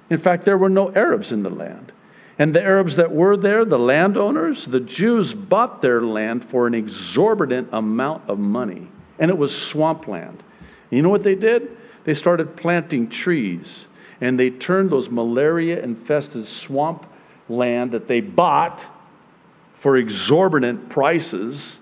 [0.09, 1.93] In fact, there were no Arabs in the land.
[2.39, 6.75] And the Arabs that were there, the landowners, the Jews bought their land for an
[6.75, 8.89] exorbitant amount of money.
[9.19, 10.43] And it was swampland.
[10.89, 11.77] You know what they did?
[12.05, 13.87] They started planting trees
[14.21, 17.07] and they turned those malaria infested swamp
[17.49, 18.81] land that they bought
[19.81, 21.77] for exorbitant prices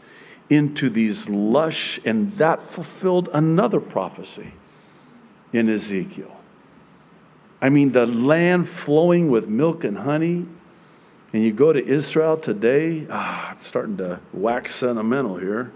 [0.50, 4.52] into these lush, and that fulfilled another prophecy
[5.52, 6.34] in Ezekiel.
[7.60, 10.46] I mean, the land flowing with milk and honey.
[11.32, 15.72] And you go to Israel today, ah, I'm starting to wax sentimental here.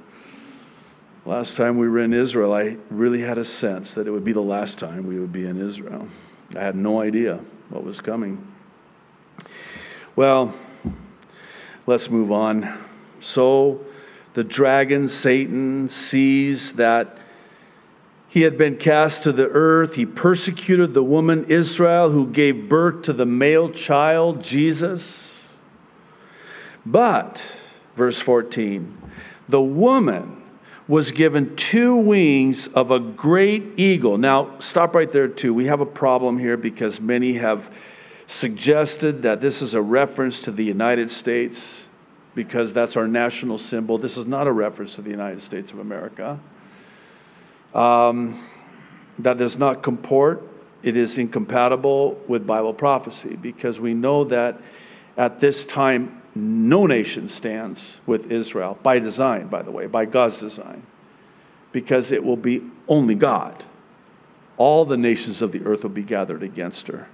[1.27, 4.33] Last time we were in Israel, I really had a sense that it would be
[4.33, 6.09] the last time we would be in Israel.
[6.57, 7.41] I had no idea
[7.71, 8.47] what was coming.
[10.15, 10.55] Well,
[11.87, 12.85] let's move on.
[13.21, 13.85] So
[14.35, 17.19] the dragon, Satan, sees that
[18.29, 19.95] he had been cast to the earth.
[19.95, 25.03] He persecuted the woman Israel who gave birth to the male child, Jesus.
[26.85, 27.41] But,
[27.97, 28.97] verse 14,
[29.49, 30.42] the woman
[30.89, 34.19] was given two wings of a great eagle.
[34.19, 35.55] Now, stop right there, too.
[35.55, 37.71] We have a problem here because many have
[38.27, 41.61] suggested that this is a reference to the United States
[42.35, 43.99] because that's our national symbol.
[43.99, 46.41] This is not a reference to the United States of America.
[47.75, 48.47] Um,
[49.19, 50.43] that does not comport.
[50.83, 54.61] It is incompatible with Bible prophecy because we know that
[55.17, 60.39] at this time, no nation stands with Israel by design, by the way, by God's
[60.39, 60.83] design,
[61.73, 63.65] because it will be only God.
[64.57, 67.09] All the nations of the earth will be gathered against her.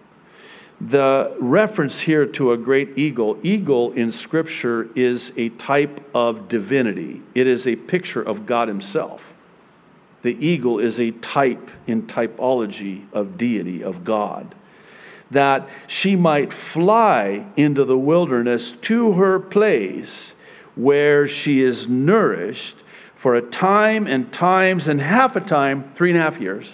[0.80, 7.20] The reference here to a great eagle, eagle in Scripture is a type of divinity,
[7.34, 9.22] it is a picture of God Himself.
[10.22, 14.54] The eagle is a type in typology of deity, of God.
[15.30, 20.32] That she might fly into the wilderness to her place
[20.74, 22.76] where she is nourished
[23.14, 26.68] for a time and times and half a time, three and a half years,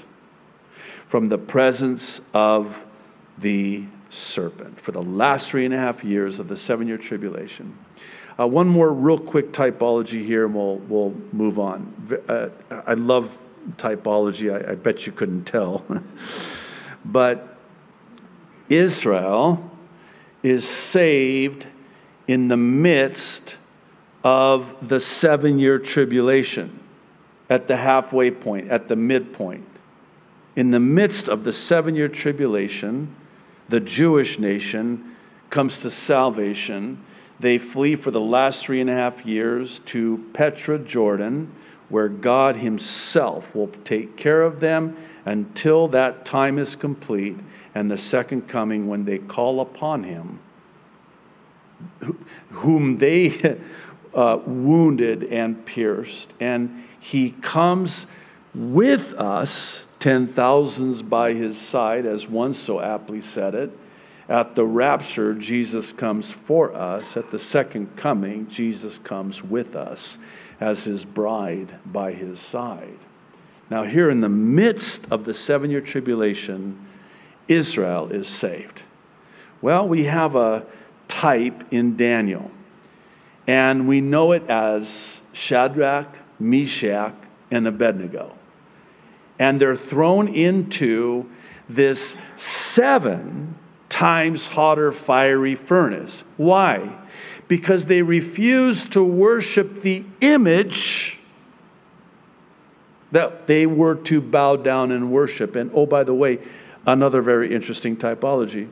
[1.09, 2.85] from the presence of
[3.39, 7.77] the serpent, for the last three and a half years of the seven year tribulation.
[8.39, 12.23] Uh, one more real quick typology here, and we'll, we'll move on.
[12.29, 12.49] Uh,
[12.87, 13.31] I love
[13.79, 15.85] typology, I, I bet you couldn't tell.
[17.07, 17.54] but
[18.69, 19.71] Israel
[20.43, 21.67] is saved
[22.27, 23.57] in the midst
[24.23, 26.81] of the seven year tribulation,
[27.51, 29.67] at the halfway point, at the midpoint.
[30.57, 33.15] In the midst of the seven year tribulation,
[33.69, 35.17] the Jewish nation
[35.51, 37.05] comes to salvation
[37.41, 41.53] they flee for the last three and a half years to Petra, Jordan,
[41.89, 47.37] where God Himself will take care of them until that time is complete
[47.75, 50.39] and the second coming when they call upon Him,
[52.51, 53.59] whom they
[54.14, 56.29] uh, wounded and pierced.
[56.41, 58.07] And He comes
[58.55, 63.70] with us, ten thousands by His side, as one so aptly said it
[64.29, 67.16] at the rapture, Jesus comes for us.
[67.16, 70.16] At the second coming, Jesus comes with us
[70.61, 72.99] as his bride by his side.
[73.70, 76.87] Now, here in the midst of the seven year tribulation,
[77.49, 78.82] Israel is saved.
[79.61, 80.64] Well, we have a
[81.09, 82.51] type in Daniel,
[83.47, 87.14] and we know it as Shadrach, Meshach,
[87.51, 88.36] and Abednego.
[89.38, 91.28] And they're thrown into
[91.68, 93.57] this seven
[93.88, 96.24] times hotter fiery furnace.
[96.36, 96.99] Why?
[97.49, 101.18] Because they refused to worship the image
[103.12, 105.55] that they were to bow down and worship.
[105.55, 106.40] And oh, by the way,
[106.87, 108.68] another very interesting typology.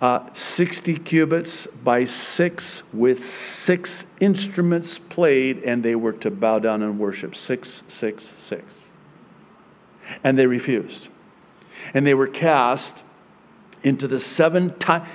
[0.00, 6.82] Uh, 60 cubits by 6 with six instruments played, and they were to bow down
[6.82, 7.34] and worship.
[7.34, 8.62] Six, six, six.
[10.22, 11.08] And they refused.
[11.94, 12.94] And they were cast
[13.84, 15.08] into the seven times.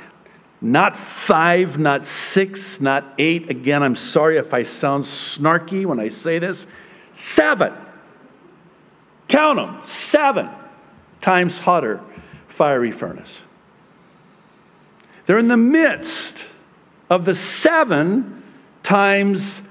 [0.64, 3.50] Not five, not six, not eight.
[3.50, 6.66] Again, I'm sorry if I sound snarky when I say this.
[7.14, 7.74] Seven.
[9.28, 9.82] Count them.
[9.86, 10.50] Seven
[11.20, 12.00] times hotter
[12.52, 13.30] fiery furnace.
[15.26, 16.44] They're in the midst
[17.10, 18.44] of the seven
[18.84, 19.62] times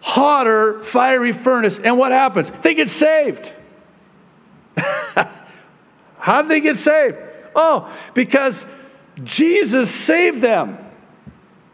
[0.00, 1.78] hotter fiery furnace.
[1.82, 2.50] And what happens?
[2.62, 3.50] They get saved.
[6.18, 7.16] How did they get saved?
[7.54, 8.64] Oh, because
[9.24, 10.78] Jesus saved them.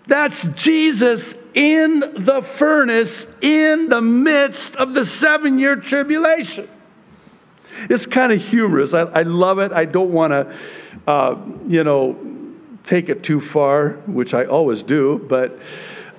[0.07, 6.69] That's Jesus in the furnace in the midst of the seven year tribulation.
[7.91, 8.95] It's kind of humorous.
[8.95, 9.73] I, I, love it.
[9.73, 10.57] I don't want to,
[11.07, 12.17] uh, you know,
[12.85, 15.59] take it too far, which I always do, but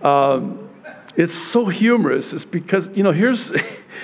[0.06, 0.70] um,
[1.16, 2.34] it's so humorous.
[2.34, 3.52] It's because, you know, here's,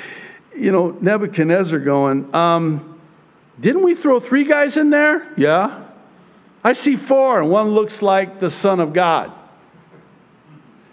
[0.56, 2.99] you know, Nebuchadnezzar going, um,
[3.60, 5.28] didn't we throw three guys in there?
[5.38, 5.86] Yeah.
[6.64, 9.32] I see four, and one looks like the Son of God.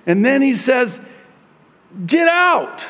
[0.06, 0.98] And then he says,
[2.06, 2.84] Get out.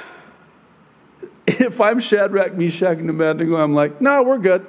[1.48, 4.66] If I'm Shadrach, Meshach, and Abednego, I'm like, No, we're good.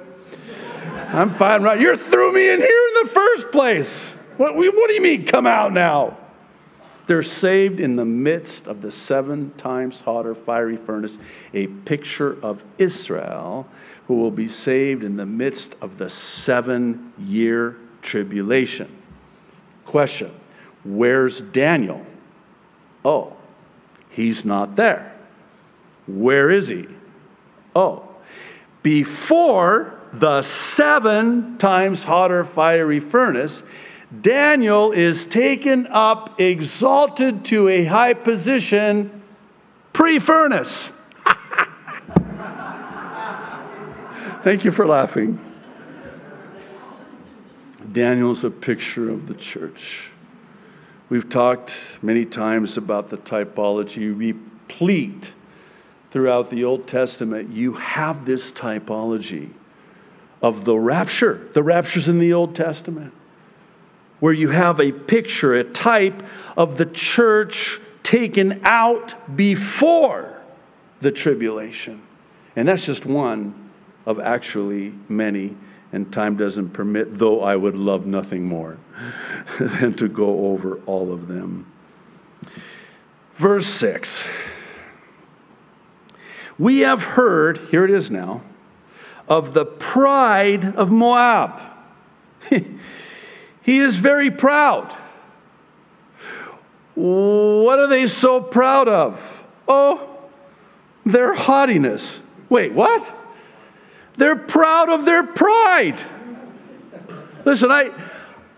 [1.12, 1.80] I'm fine, right?
[1.80, 4.12] You threw me in here in the first place.
[4.36, 6.16] What, what do you mean, come out now?
[7.06, 11.18] They're saved in the midst of the seven times hotter fiery furnace,
[11.52, 13.66] a picture of Israel
[14.06, 18.96] who will be saved in the midst of the seven year tribulation.
[19.84, 20.30] Question
[20.84, 22.06] Where's Daniel?
[23.04, 23.36] Oh,
[24.10, 25.09] he's not there.
[26.16, 26.86] Where is he?
[27.74, 28.08] Oh,
[28.82, 33.62] before the seven times hotter fiery furnace,
[34.22, 39.22] Daniel is taken up, exalted to a high position
[39.92, 40.90] pre furnace.
[44.42, 45.38] Thank you for laughing.
[47.92, 50.08] Daniel's a picture of the church.
[51.08, 55.32] We've talked many times about the typology, replete
[56.10, 57.50] throughout the Old Testament.
[57.52, 59.50] You have this typology
[60.42, 61.48] of the rapture.
[61.54, 63.12] The rapture's in the Old Testament,
[64.20, 66.22] where you have a picture, a type
[66.56, 70.40] of the church taken out before
[71.00, 72.02] the tribulation.
[72.56, 73.70] And that's just one
[74.06, 75.56] of actually many
[75.92, 78.78] and time doesn't permit, though I would love nothing more
[79.60, 81.70] than to go over all of them.
[83.36, 84.22] Verse 6
[86.60, 88.42] We have heard, here it is now,
[89.26, 91.58] of the pride of Moab.
[93.62, 94.94] he is very proud.
[96.94, 99.42] What are they so proud of?
[99.66, 100.18] Oh,
[101.06, 102.20] their haughtiness.
[102.50, 103.10] Wait, what?
[104.18, 106.04] They're proud of their pride.
[107.46, 107.88] Listen, I,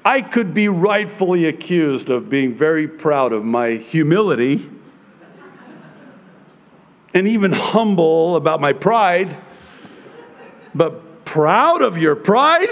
[0.04, 4.68] I could be rightfully accused of being very proud of my humility
[7.14, 9.36] and even humble about my pride.
[10.74, 12.70] But proud of your pride?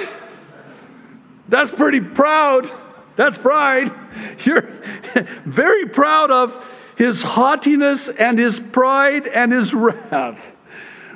[1.49, 2.71] That's pretty proud.
[3.17, 3.93] That's pride.
[4.45, 4.69] You're
[5.45, 6.65] very proud of
[6.97, 10.39] his haughtiness and his pride and his wrath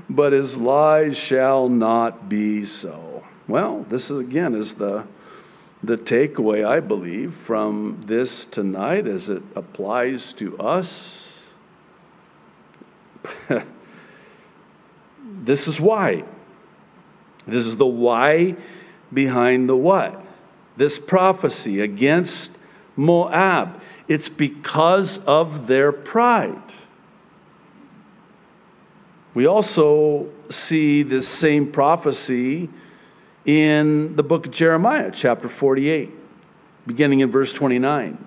[0.08, 3.24] but his lies shall not be so.
[3.48, 5.04] Well, this is, again is the
[5.82, 11.23] the takeaway I believe from this tonight as it applies to us.
[15.44, 16.24] this is why.
[17.46, 18.56] This is the why
[19.12, 20.24] behind the what.
[20.76, 22.50] This prophecy against
[22.96, 23.80] Moab.
[24.08, 26.72] It's because of their pride.
[29.34, 32.68] We also see this same prophecy
[33.44, 36.10] in the book of Jeremiah, chapter 48,
[36.86, 38.26] beginning in verse 29.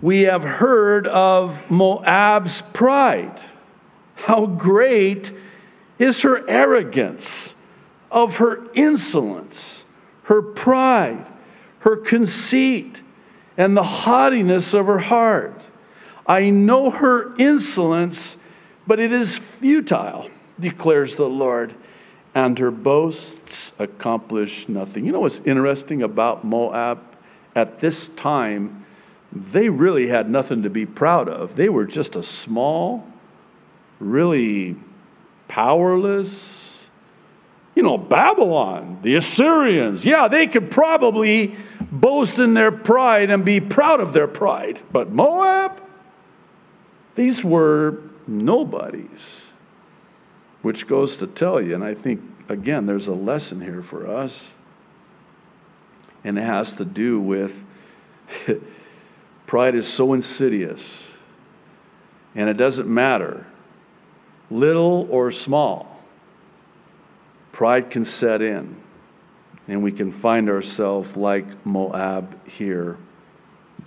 [0.00, 3.40] We have heard of Moab's pride.
[4.22, 5.32] How great
[5.98, 7.54] is her arrogance,
[8.10, 9.84] of her insolence,
[10.24, 11.26] her pride,
[11.80, 13.00] her conceit,
[13.56, 15.60] and the haughtiness of her heart.
[16.26, 18.36] I know her insolence
[18.86, 21.74] but it is futile, declares the Lord,
[22.34, 25.06] and her boasts accomplish nothing.
[25.06, 27.00] You know what's interesting about Moab?
[27.54, 28.84] At this time,
[29.32, 31.54] they really had nothing to be proud of.
[31.54, 33.06] They were just a small,
[34.02, 34.76] really
[35.48, 36.70] powerless,
[37.74, 40.04] you know, Babylon, the Assyrians.
[40.04, 41.56] Yeah, they could probably
[41.90, 44.80] boast in their pride and be proud of their pride.
[44.92, 45.80] But Moab,
[47.14, 49.40] these were nobodies.
[50.62, 54.32] Which goes to tell you, and I think, again, there's a lesson here for us.
[56.22, 57.52] And it has to do with
[59.46, 61.02] Pride is so insidious,
[62.34, 63.46] and it doesn't matter,
[64.52, 66.00] little or small.
[67.52, 68.76] Pride can set in,
[69.68, 72.98] and we can find ourselves like Moab here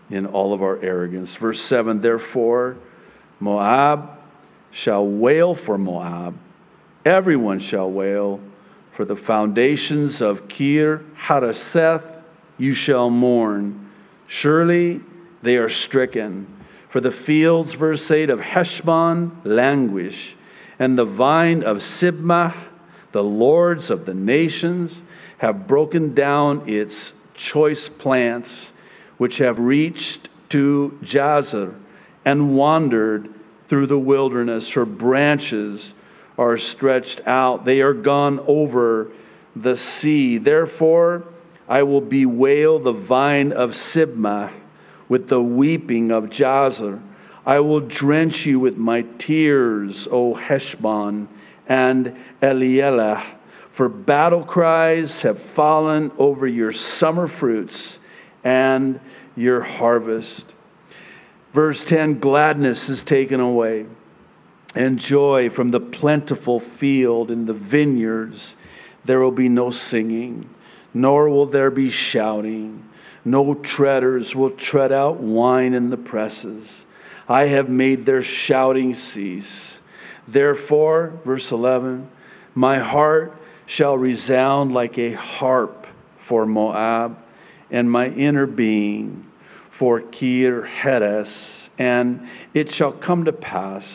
[0.10, 1.36] in all of our arrogance.
[1.36, 2.78] Verse 7 Therefore,
[3.40, 4.20] Moab
[4.72, 6.38] shall wail for Moab,
[7.06, 8.40] everyone shall wail
[8.92, 12.16] for the foundations of Kir Hareseth
[12.58, 13.92] you shall mourn.
[14.28, 15.02] Surely
[15.42, 16.48] they are stricken.
[16.90, 20.36] For the fields, verse 8, of Heshbon languish,
[20.80, 22.54] and the vine of Sibmah,
[23.12, 25.02] the lords of the nations,
[25.38, 28.72] have broken down its choice plants,
[29.18, 31.74] which have reached to Jazer
[32.26, 33.34] and wandered
[33.68, 34.70] through the wilderness.
[34.72, 35.94] Her branches
[36.38, 39.12] are stretched out, they are gone over
[39.56, 40.38] the sea.
[40.38, 41.24] Therefore,
[41.68, 44.52] I will bewail the vine of Sibmah
[45.08, 47.02] with the weeping of Jazer.
[47.46, 51.28] I will drench you with my tears, O Heshbon
[51.68, 53.24] and Elealeh,
[53.72, 58.00] for battle cries have fallen over your summer fruits
[58.44, 59.00] and
[59.36, 60.54] your harvest.
[61.54, 63.86] Verse 10 Gladness is taken away,
[64.74, 68.56] and joy from the plentiful field in the vineyards.
[69.04, 70.50] There will be no singing,
[70.94, 72.90] nor will there be shouting.
[73.24, 76.68] No treaders will tread out wine in the presses.
[77.28, 79.78] I have made their shouting cease.
[80.28, 82.10] Therefore, verse 11,
[82.54, 87.18] my heart shall resound like a harp for Moab,
[87.72, 89.26] and my inner being
[89.70, 91.30] for Kir Heres.
[91.78, 93.86] And it shall come to pass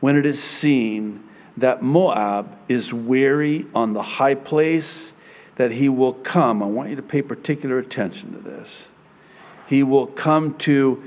[0.00, 1.22] when it is seen
[1.56, 5.12] that Moab is weary on the high place,
[5.56, 6.62] that he will come.
[6.62, 8.68] I want you to pay particular attention to this.
[9.66, 11.02] He will come to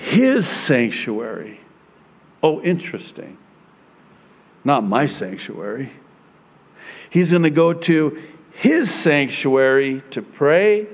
[0.00, 1.60] his sanctuary.
[2.42, 3.36] Oh, interesting.
[4.64, 5.92] Not my sanctuary.
[7.10, 8.22] He's going to go to
[8.52, 10.86] his sanctuary to pray,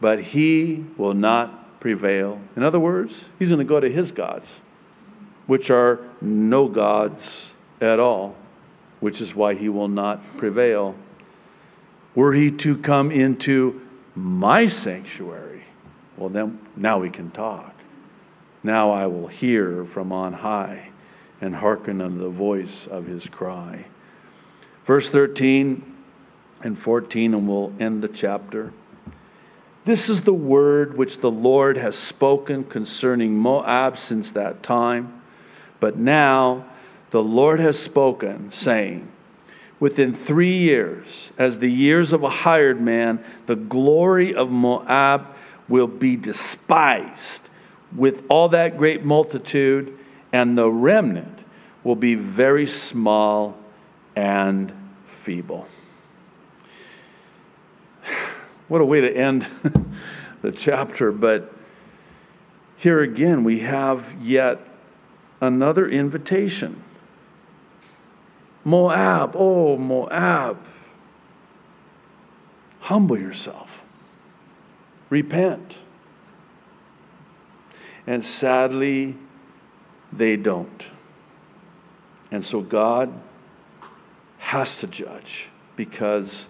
[0.00, 2.40] but he will not prevail.
[2.56, 4.48] In other words, he's going to go to his gods,
[5.46, 7.46] which are no gods
[7.80, 8.34] at all,
[8.98, 10.96] which is why he will not prevail.
[12.16, 13.80] Were he to come into
[14.16, 15.62] my sanctuary,
[16.16, 17.75] well, then now we can talk.
[18.66, 20.88] Now I will hear from on high
[21.40, 23.86] and hearken unto the voice of his cry.
[24.84, 25.94] Verse 13
[26.62, 28.72] and 14, and we'll end the chapter.
[29.84, 35.22] This is the word which the Lord has spoken concerning Moab since that time.
[35.78, 36.66] But now
[37.12, 39.06] the Lord has spoken, saying,
[39.78, 45.28] Within three years, as the years of a hired man, the glory of Moab
[45.68, 47.42] will be despised
[47.96, 49.98] with all that great multitude,
[50.32, 51.40] and the remnant
[51.82, 53.56] will be very small
[54.14, 54.72] and
[55.06, 55.66] feeble.
[58.68, 59.46] What a way to end
[60.42, 61.54] the chapter, but
[62.76, 64.58] here again we have yet
[65.40, 66.82] another invitation.
[68.64, 70.58] Moab, oh, Moab,
[72.80, 73.70] humble yourself,
[75.10, 75.76] repent.
[78.06, 79.16] And sadly,
[80.12, 80.84] they don't.
[82.30, 83.12] And so God
[84.38, 86.46] has to judge because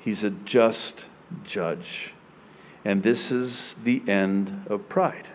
[0.00, 1.04] He's a just
[1.44, 2.12] judge.
[2.84, 5.28] And this is the end of pride.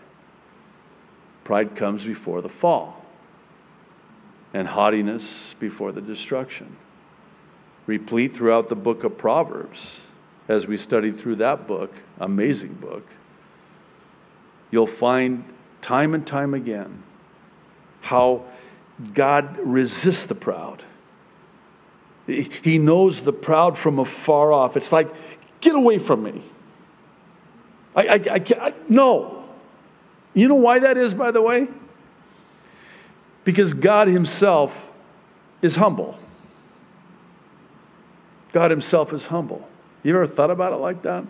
[1.44, 3.04] Pride comes before the fall
[4.54, 6.76] and haughtiness before the destruction.
[7.86, 9.96] Replete throughout the book of Proverbs,
[10.48, 13.06] as we studied through that book, amazing book,
[14.72, 15.44] you'll find
[15.80, 17.04] time and time again
[18.00, 18.44] how
[19.14, 20.82] God resists the proud.
[22.26, 24.76] He knows the proud from afar off.
[24.76, 25.12] It's like,
[25.60, 26.42] get away from me.
[27.94, 29.44] I, I, I, I no.
[30.34, 31.68] You know why that is, by the way?
[33.44, 34.88] Because God Himself
[35.60, 36.16] is humble.
[38.52, 39.68] God Himself is humble.
[40.02, 41.24] You ever thought about it like that?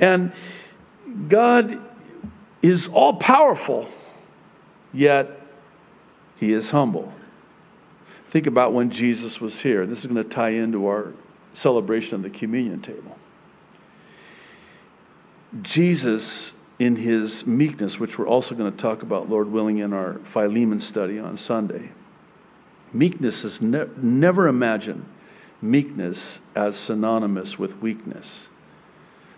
[0.00, 0.32] And
[1.28, 1.80] God
[2.62, 3.88] is all powerful,
[4.92, 5.40] yet
[6.36, 7.12] He is humble.
[8.30, 9.86] Think about when Jesus was here.
[9.86, 11.12] This is going to tie into our
[11.54, 13.16] celebration of the communion table.
[15.62, 20.14] Jesus in his meekness, which we're also going to talk about, Lord willing, in our
[20.24, 21.90] Philemon study on Sunday.
[22.92, 25.04] Meekness is ne- never imagine
[25.60, 28.28] meekness as synonymous with weakness.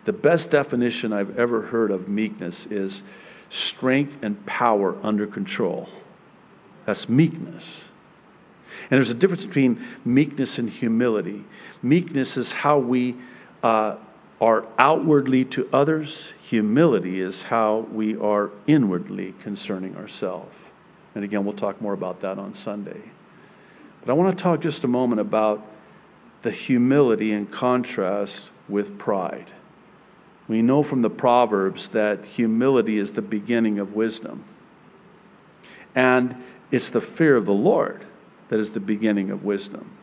[0.04, 3.02] The best definition I've ever heard of meekness is
[3.50, 5.88] strength and power under control.
[6.86, 7.64] That's meekness.
[8.90, 11.44] And there's a difference between meekness and humility.
[11.82, 13.16] Meekness is how we
[13.62, 13.96] uh,
[14.40, 20.54] are outwardly to others, humility is how we are inwardly concerning ourselves.
[21.14, 23.00] And again, we'll talk more about that on Sunday.
[24.00, 25.66] But I want to talk just a moment about
[26.42, 29.50] the humility in contrast with pride.
[30.50, 34.42] We know from the Proverbs that humility is the beginning of wisdom.
[35.94, 36.34] And
[36.72, 38.04] it's the fear of the Lord
[38.48, 39.96] that is the beginning of wisdom.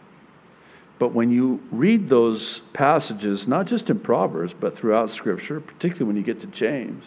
[0.99, 6.15] But when you read those passages, not just in Proverbs, but throughout Scripture, particularly when
[6.15, 7.03] you get to James,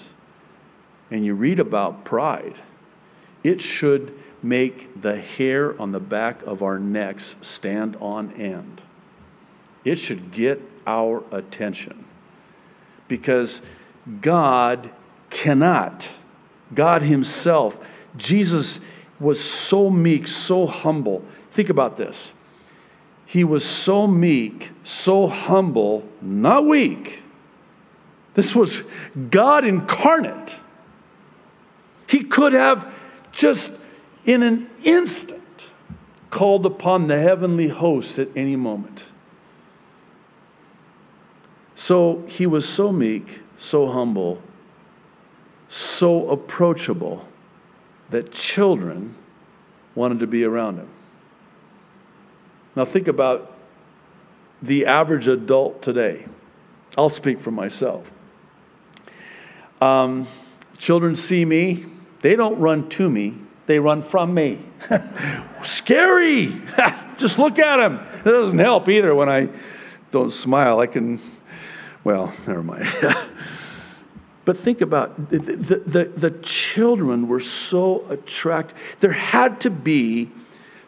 [1.10, 2.60] and you read about pride,
[3.42, 4.12] it should
[4.42, 8.82] make the hair on the back of our necks stand on end.
[9.82, 12.04] It should get our attention.
[13.10, 13.60] Because
[14.22, 14.88] God
[15.28, 16.08] cannot,
[16.74, 17.76] God Himself,
[18.16, 18.80] Jesus
[19.20, 21.22] was so meek, so humble.
[21.52, 22.32] Think about this
[23.30, 27.22] he was so meek, so humble, not weak.
[28.34, 28.82] This was
[29.30, 30.56] God incarnate.
[32.08, 32.92] He could have
[33.30, 33.70] just
[34.26, 35.44] in an instant
[36.30, 39.04] called upon the heavenly host at any moment.
[41.80, 44.42] So he was so meek, so humble,
[45.70, 47.24] so approachable
[48.10, 49.14] that children
[49.94, 50.90] wanted to be around him.
[52.76, 53.56] Now, think about
[54.60, 56.26] the average adult today.
[56.98, 58.04] I'll speak for myself.
[59.80, 60.28] Um,
[60.76, 61.86] children see me,
[62.20, 64.62] they don't run to me, they run from me.
[65.64, 66.60] Scary!
[67.16, 68.06] Just look at them.
[68.18, 69.48] It doesn't help either when I
[70.12, 70.78] don't smile.
[70.80, 71.18] I can,
[72.04, 72.88] well, never mind.
[74.44, 78.76] but think about the, the, the, children were so attracted.
[79.00, 80.30] There had to be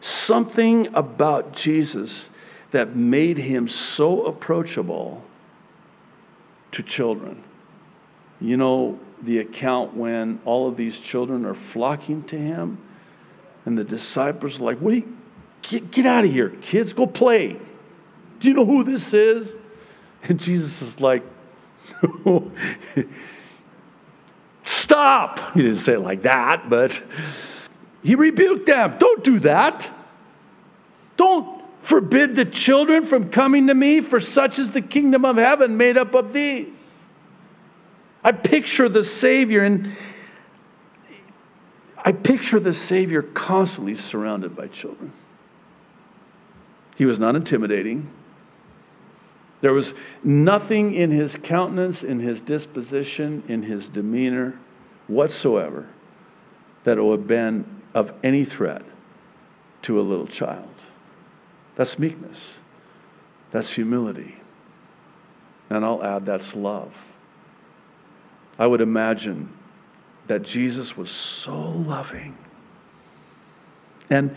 [0.01, 2.29] something about Jesus
[2.71, 5.23] that made him so approachable
[6.71, 7.43] to children.
[8.41, 12.79] You know, the account when all of these children are flocking to him,
[13.65, 15.17] and the disciples are like, What you
[15.61, 17.57] get, get out of here, kids, go play.
[18.39, 19.53] Do you know who this is?
[20.23, 21.23] And Jesus is like,
[24.65, 25.53] Stop!
[25.53, 27.01] He didn't say it like that, but
[28.01, 28.97] he rebuked them.
[28.99, 29.89] Don't do that.
[31.17, 35.75] Don't forbid the children from coming to me, for such is the kingdom of heaven
[35.77, 36.73] made up of these.
[38.23, 39.95] I picture the Savior, and
[41.97, 45.11] I picture the Savior constantly surrounded by children.
[46.95, 48.09] He was not intimidating.
[49.63, 49.93] There was
[50.25, 54.59] nothing in his countenance, in his disposition, in his demeanor
[55.07, 55.87] whatsoever
[56.83, 58.81] that would have been of any threat
[59.83, 60.67] to a little child.
[61.77, 62.37] That's meekness.
[63.51, 64.35] That's humility.
[65.69, 66.93] And I'll add that's love.
[68.59, 69.49] I would imagine
[70.27, 72.37] that Jesus was so loving.
[74.09, 74.35] And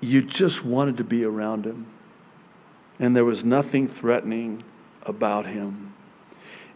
[0.00, 1.86] you just wanted to be around him.
[2.98, 4.62] And there was nothing threatening
[5.02, 5.94] about him.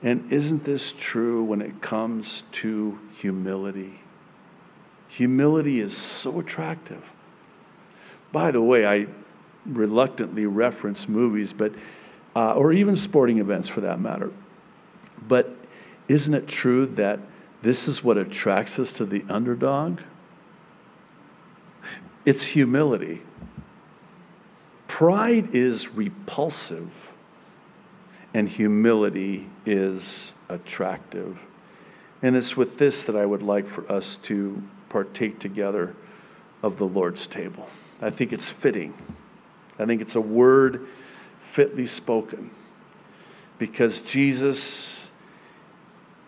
[0.03, 4.01] And isn't this true when it comes to humility?
[5.09, 7.03] Humility is so attractive.
[8.31, 9.07] By the way, I
[9.67, 11.73] reluctantly reference movies, but
[12.37, 14.31] uh, or even sporting events for that matter.
[15.27, 15.57] But
[16.09, 17.19] isn't it true that
[17.63, 20.01] this is what attracts us to the underdog?
[22.25, 23.23] It's humility.
[24.99, 26.91] Pride is repulsive,
[28.35, 31.39] and humility is attractive.
[32.21, 35.95] And it's with this that I would like for us to partake together
[36.65, 37.69] of the Lord's table.
[38.03, 38.93] I think it's fitting.
[39.79, 40.89] I think it's a word
[41.53, 42.51] fitly spoken
[43.57, 45.07] because Jesus,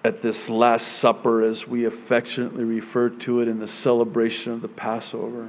[0.05, 4.69] at this Last Supper, as we affectionately refer to it in the celebration of the
[4.69, 5.49] Passover,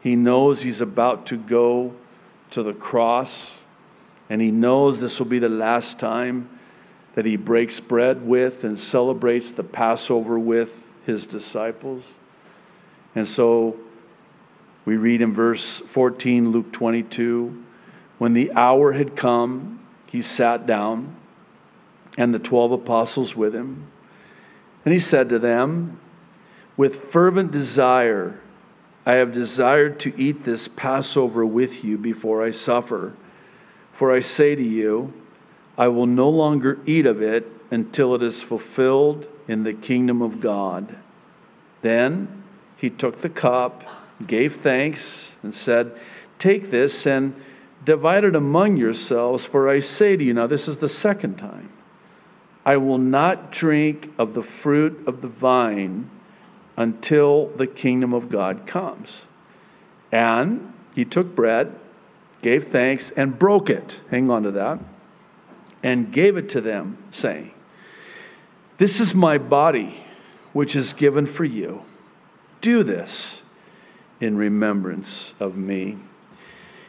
[0.00, 1.92] he knows he's about to go
[2.50, 3.52] to the cross,
[4.28, 6.48] and he knows this will be the last time
[7.14, 10.70] that he breaks bread with and celebrates the Passover with
[11.06, 12.04] his disciples.
[13.14, 13.76] And so
[14.84, 17.64] we read in verse 14, Luke 22,
[18.18, 21.16] when the hour had come, he sat down,
[22.18, 23.86] and the twelve apostles with him.
[24.84, 26.00] And he said to them,
[26.76, 28.40] With fervent desire,
[29.10, 33.12] I have desired to eat this Passover with you before I suffer.
[33.92, 35.12] For I say to you,
[35.76, 40.40] I will no longer eat of it until it is fulfilled in the kingdom of
[40.40, 40.94] God.
[41.82, 42.44] Then
[42.76, 43.82] he took the cup,
[44.28, 45.98] gave thanks, and said,
[46.38, 47.34] Take this and
[47.84, 51.72] divide it among yourselves, for I say to you, now this is the second time,
[52.64, 56.08] I will not drink of the fruit of the vine
[56.80, 59.20] until the kingdom of God comes.
[60.10, 61.78] And he took bread,
[62.40, 63.96] gave thanks, and broke it.
[64.10, 64.78] Hang on to that.
[65.82, 67.52] And gave it to them, saying,
[68.78, 70.06] This is my body,
[70.54, 71.82] which is given for you.
[72.62, 73.42] Do this
[74.18, 75.98] in remembrance of me.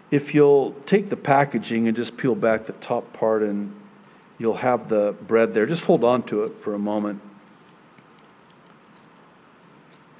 [0.09, 3.75] If you'll take the packaging and just peel back the top part, and
[4.37, 7.21] you'll have the bread there, just hold on to it for a moment.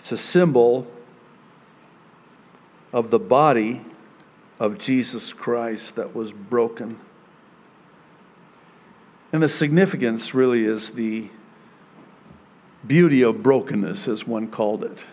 [0.02, 0.88] It's a symbol
[2.92, 3.86] of the body
[4.60, 7.00] of Jesus Christ that was broken.
[9.32, 11.30] And the significance really is the
[12.86, 15.06] beauty of brokenness, as one called it.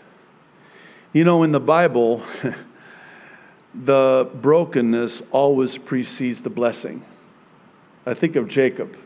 [1.12, 2.22] You know, in the Bible,
[3.74, 7.04] the brokenness always precedes the blessing.
[8.06, 8.96] I think of Jacob.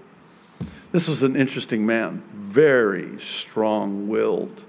[0.92, 4.62] This was an interesting man, very strong willed.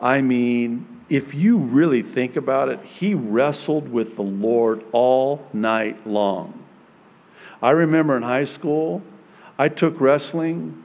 [0.00, 6.06] I mean, if you really think about it, he wrestled with the Lord all night
[6.06, 6.64] long.
[7.62, 9.02] I remember in high school,
[9.58, 10.84] I took wrestling,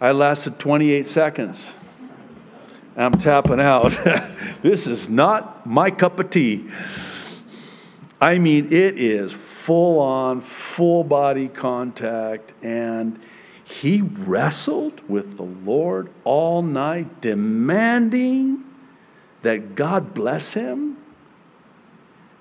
[0.00, 1.64] I lasted 28 seconds.
[2.96, 3.98] I'm tapping out.
[4.62, 6.68] this is not my cup of tea.
[8.20, 13.18] I mean, it is full on, full body contact, and
[13.72, 18.64] he wrestled with the Lord all night, demanding
[19.42, 20.98] that God bless him.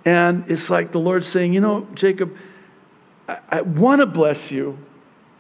[0.04, 2.36] And it's like the Lord saying, You know, Jacob,
[3.30, 4.78] I, I want to bless you,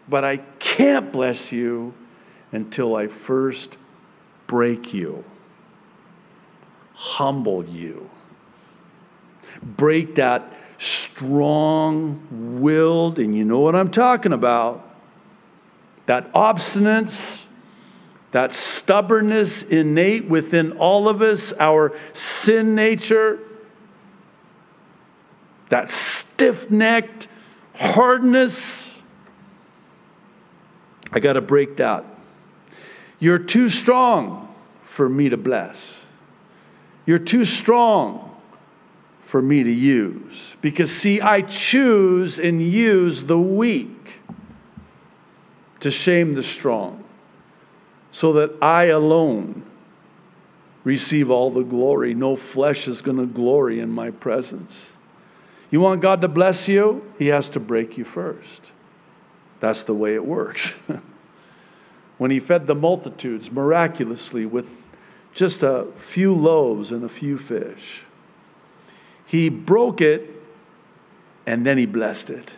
[0.08, 1.94] but I can't bless you
[2.52, 3.76] until I first
[4.48, 5.24] break you,
[6.94, 8.10] humble you,
[9.62, 14.91] break that strong willed, and you know what I'm talking about,
[16.12, 17.43] that obstinance,
[18.34, 23.39] that stubbornness innate within all of us, our sin nature,
[25.70, 27.30] that stiff necked
[27.76, 28.91] hardness.
[31.14, 32.03] I got to break that.
[33.20, 34.53] You're too strong
[34.84, 35.78] for me to bless.
[37.05, 38.38] You're too strong
[39.28, 40.57] for me to use.
[40.59, 44.01] Because, see, I choose and use the weak
[45.82, 47.04] to shame the strong,
[48.12, 49.64] so that I alone
[50.84, 52.14] receive all the glory.
[52.14, 54.74] No flesh is going to glory in my presence.
[55.70, 57.04] You want God to bless you?
[57.18, 58.62] He has to break you first.
[59.60, 60.74] That's the way it works.
[62.18, 64.66] when he fed the multitudes miraculously with
[65.34, 68.02] just a few loaves and a few fish.
[69.26, 70.30] He broke it
[71.46, 72.54] and then he blessed it.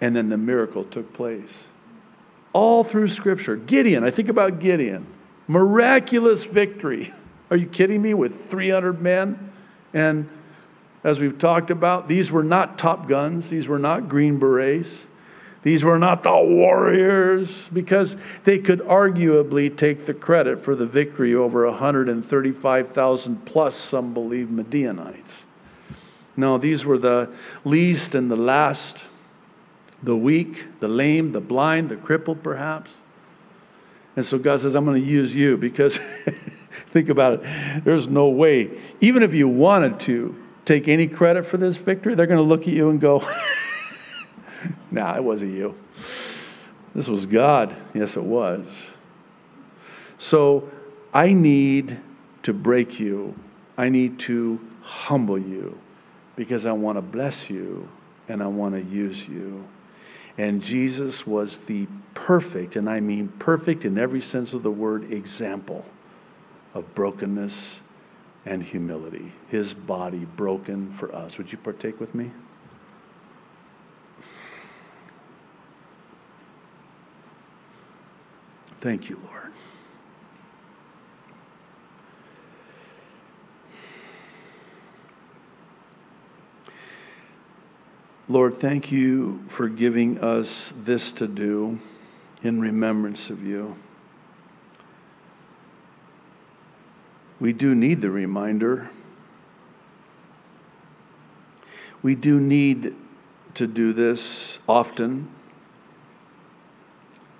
[0.00, 1.50] And then the miracle took place.
[2.58, 3.54] All through Scripture.
[3.54, 5.06] Gideon, I think about Gideon.
[5.46, 7.14] Miraculous victory.
[7.52, 8.14] Are you kidding me?
[8.14, 9.52] With 300 men?
[9.94, 10.28] And
[11.04, 14.88] as we've talked about, these were not top guns, these were not green berets.
[15.62, 21.36] These were not the warriors because they could arguably take the credit for the victory
[21.36, 25.44] over 135,000 plus, some believe, Midianites.
[26.36, 27.30] No, these were the
[27.64, 29.04] least and the last,
[30.02, 32.90] the weak, the lame, the blind, the crippled, perhaps.
[34.16, 35.98] And so God says, I'm going to use you because
[36.92, 37.84] think about it.
[37.84, 40.34] There's no way, even if you wanted to
[40.66, 43.26] take any credit for this victory, they're going to look at you and go,
[44.90, 45.74] nah, it wasn't you.
[46.94, 47.76] This was God.
[47.94, 48.66] Yes, it was.
[50.18, 50.68] So
[51.14, 51.98] I need
[52.42, 53.34] to break you.
[53.76, 55.78] I need to humble you
[56.34, 57.88] because I want to bless you
[58.28, 59.64] and I want to use you.
[60.38, 65.12] And Jesus was the perfect, and I mean perfect in every sense of the word,
[65.12, 65.84] example
[66.74, 67.80] of brokenness
[68.46, 69.32] and humility.
[69.48, 71.36] His body broken for us.
[71.38, 72.30] Would you partake with me?
[78.80, 79.37] Thank you, Lord.
[88.30, 91.80] Lord, thank you for giving us this to do
[92.42, 93.74] in remembrance of you.
[97.40, 98.90] We do need the reminder.
[102.02, 102.94] We do need
[103.54, 105.30] to do this often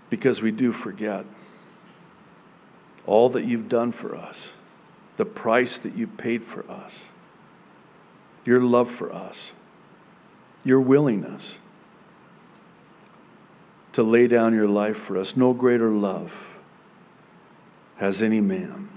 [0.09, 1.27] because we do forget
[3.07, 4.37] all that you've done for us,
[5.19, 6.93] the price that you paid for us,
[8.47, 9.37] your love for us,
[10.65, 11.55] your willingness
[13.93, 15.37] to lay down your life for us.
[15.37, 16.33] No greater love
[17.97, 18.89] has any man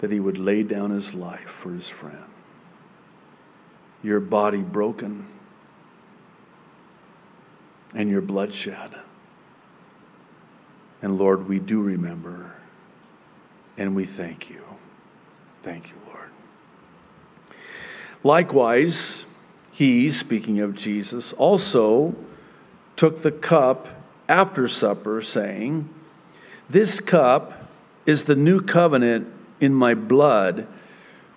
[0.00, 2.24] that he would lay down his life for his friend.
[4.02, 5.26] Your body broken
[7.94, 8.90] and your blood shed.
[11.00, 12.52] And Lord, we do remember
[13.76, 14.62] and we thank you.
[15.62, 16.28] Thank you, Lord.
[18.22, 19.24] Likewise,
[19.74, 22.14] he, speaking of Jesus, also
[22.94, 23.88] took the cup
[24.28, 25.88] after supper, saying,
[26.70, 27.68] This cup
[28.06, 29.26] is the new covenant
[29.60, 30.68] in my blood,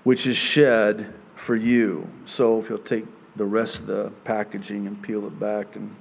[0.03, 2.07] which is shed for you.
[2.27, 3.05] So if you'll take
[3.37, 5.95] the rest of the packaging and peel it back and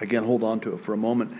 [0.00, 1.30] again hold on to it for a moment.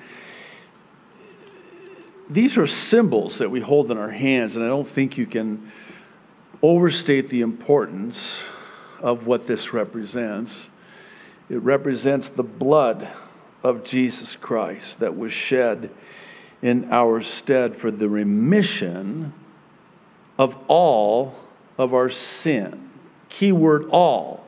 [2.28, 5.72] These are symbols that we hold in our hands, and I don't think you can
[6.60, 8.44] overstate the importance
[9.06, 10.66] of what this represents.
[11.48, 13.08] It represents the blood
[13.62, 15.90] of Jesus Christ that was shed
[16.60, 19.32] in our stead for the remission
[20.40, 21.36] of all
[21.78, 22.90] of our sin.
[23.28, 24.44] Keyword all.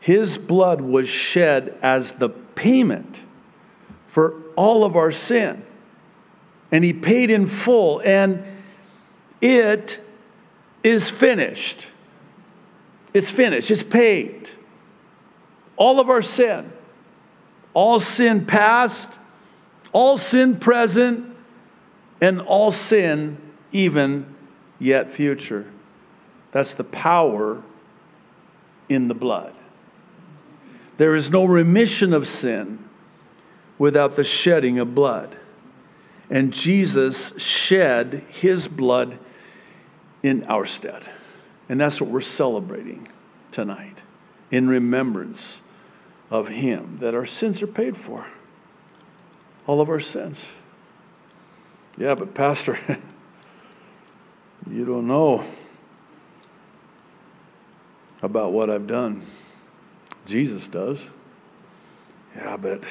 [0.00, 3.20] His blood was shed as the payment
[4.08, 5.64] for all of our sin.
[6.72, 8.42] And he paid in full, and
[9.40, 10.00] it
[10.82, 11.86] is finished.
[13.12, 14.50] It's finished, it's paid
[15.76, 16.72] all of our sin,
[17.74, 19.08] all sin past,
[19.92, 21.34] all sin present,
[22.20, 23.36] and all sin
[23.72, 24.34] even
[24.78, 25.66] yet future.
[26.52, 27.62] That's the power
[28.88, 29.54] in the blood.
[30.98, 32.78] There is no remission of sin
[33.78, 35.36] without the shedding of blood.
[36.30, 39.18] And Jesus shed his blood
[40.22, 41.08] in our stead.
[41.68, 43.08] And that's what we're celebrating
[43.50, 43.98] tonight
[44.50, 45.60] in remembrance
[46.30, 48.26] of Him, that our sins are paid for.
[49.66, 50.38] All of our sins.
[51.96, 52.78] Yeah, but Pastor,
[54.70, 55.44] you don't know
[58.22, 59.26] about what I've done.
[60.26, 61.00] Jesus does.
[62.36, 62.82] Yeah, but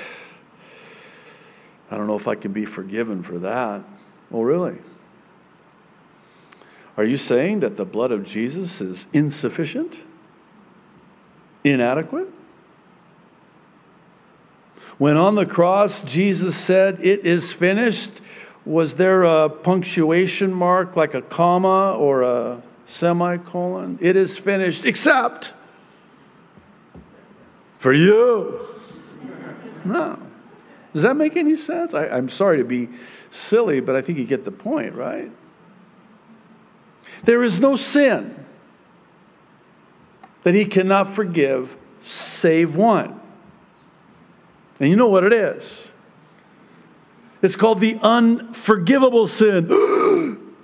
[1.90, 3.84] I don't know if I can be forgiven for that.
[4.32, 4.78] Oh, really?
[6.98, 9.96] Are you saying that the blood of Jesus is insufficient?
[11.64, 12.28] inadequate?
[14.98, 18.12] When on the cross Jesus said, It is finished,
[18.66, 23.98] was there a punctuation mark like a comma or a semicolon?
[24.02, 25.54] It is finished, except
[27.80, 28.68] for you.
[29.84, 30.20] No.
[30.94, 31.96] Does that make any sense?
[31.96, 32.90] I, am sorry to be
[33.32, 35.32] silly, but I think you get the point, right?
[37.24, 38.36] There is no sin
[40.44, 43.20] that he cannot forgive save one.
[44.80, 45.64] And you know what it is?
[47.42, 49.68] It's called the unforgivable sin.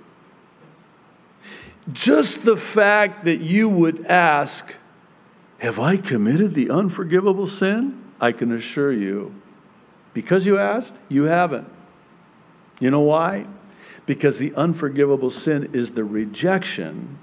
[1.92, 4.74] Just the fact that you would ask,
[5.58, 8.04] Have I committed the unforgivable sin?
[8.20, 9.34] I can assure you,
[10.12, 11.68] because you asked, you haven't.
[12.80, 13.46] You know why?
[14.08, 17.18] Because the unforgivable sin is the rejection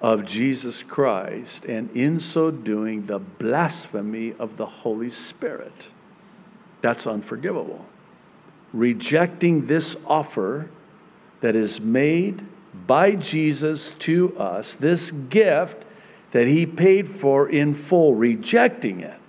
[0.00, 5.86] of Jesus Christ, and in so doing, the blasphemy of the Holy Spirit.
[6.82, 7.86] That's unforgivable.
[8.72, 10.68] Rejecting this offer
[11.40, 12.44] that is made
[12.88, 15.84] by Jesus to us, this gift
[16.32, 19.20] that he paid for in full, rejecting it,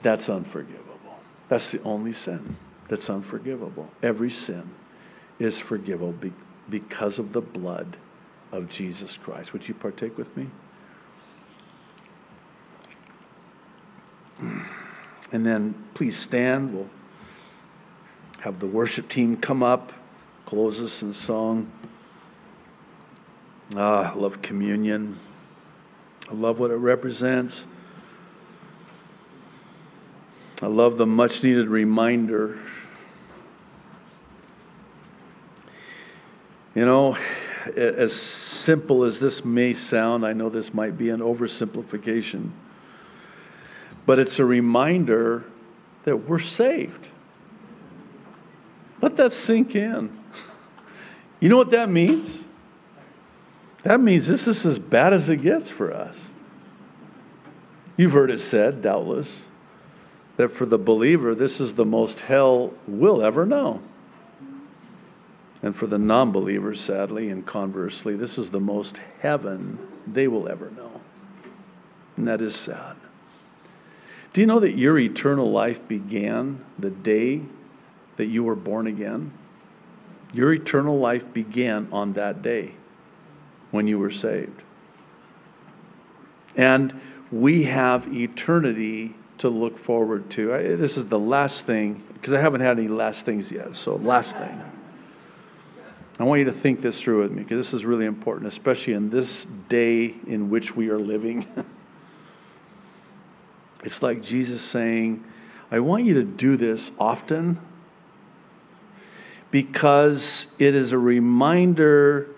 [0.00, 1.18] that's unforgivable.
[1.50, 2.56] That's the only sin
[2.88, 3.88] that's unforgivable.
[4.02, 4.70] Every sin
[5.38, 6.32] is forgivable be-
[6.70, 7.96] because of the blood
[8.52, 9.52] of Jesus Christ.
[9.52, 10.48] Would you partake with me?
[15.32, 16.74] And then please stand.
[16.74, 16.88] We'll
[18.40, 19.92] have the worship team come up,
[20.44, 21.70] close us in song.
[23.74, 25.18] Ah, I love communion.
[26.30, 27.64] I love what it represents.
[30.62, 32.58] I love the much needed reminder.
[36.74, 37.16] You know,
[37.76, 42.50] as simple as this may sound, I know this might be an oversimplification,
[44.06, 45.44] but it's a reminder
[46.04, 47.08] that we're saved.
[49.02, 50.18] Let that sink in.
[51.40, 52.44] You know what that means?
[53.82, 56.16] That means this is as bad as it gets for us.
[57.96, 59.28] You've heard it said, doubtless,
[60.36, 63.80] that for the believer, this is the most hell we'll ever know.
[65.62, 70.48] And for the non believers, sadly and conversely, this is the most heaven they will
[70.48, 71.00] ever know.
[72.16, 72.96] And that is sad.
[74.32, 77.40] Do you know that your eternal life began the day
[78.18, 79.32] that you were born again?
[80.32, 82.72] Your eternal life began on that day
[83.70, 84.62] when you were saved.
[86.54, 87.00] And
[87.32, 90.54] we have eternity to look forward to.
[90.54, 93.76] I, this is the last thing, because I haven't had any last things yet.
[93.76, 94.62] So, last thing.
[96.18, 98.94] I want you to think this through with me, because this is really important, especially
[98.94, 101.46] in this day in which we are living.
[103.84, 105.22] it's like Jesus saying,
[105.70, 107.58] I want you to do this often
[109.50, 112.28] because it is a reminder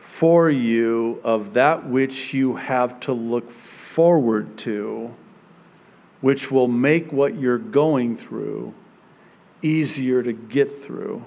[0.00, 5.14] for you of that which you have to look forward to
[6.20, 8.74] which will make what you're going through
[9.62, 11.24] easier to get through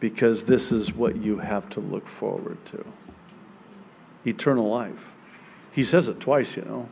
[0.00, 2.84] because this is what you have to look forward to
[4.26, 4.98] eternal life.
[5.72, 6.88] He says it twice, you know.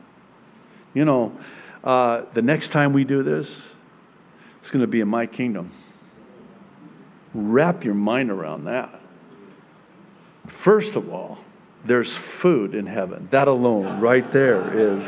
[0.94, 1.38] You know,
[1.84, 3.48] uh, the next time we do this,
[4.60, 5.72] it's going to be in my kingdom.
[7.34, 9.00] Wrap your mind around that.
[10.46, 11.38] First of all,
[11.84, 13.28] there's food in heaven.
[13.30, 15.06] That alone, right there, is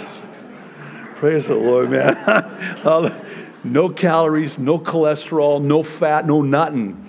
[1.25, 2.83] Praise the Lord, man.
[3.65, 7.09] no calories, no cholesterol, no fat, no nothing.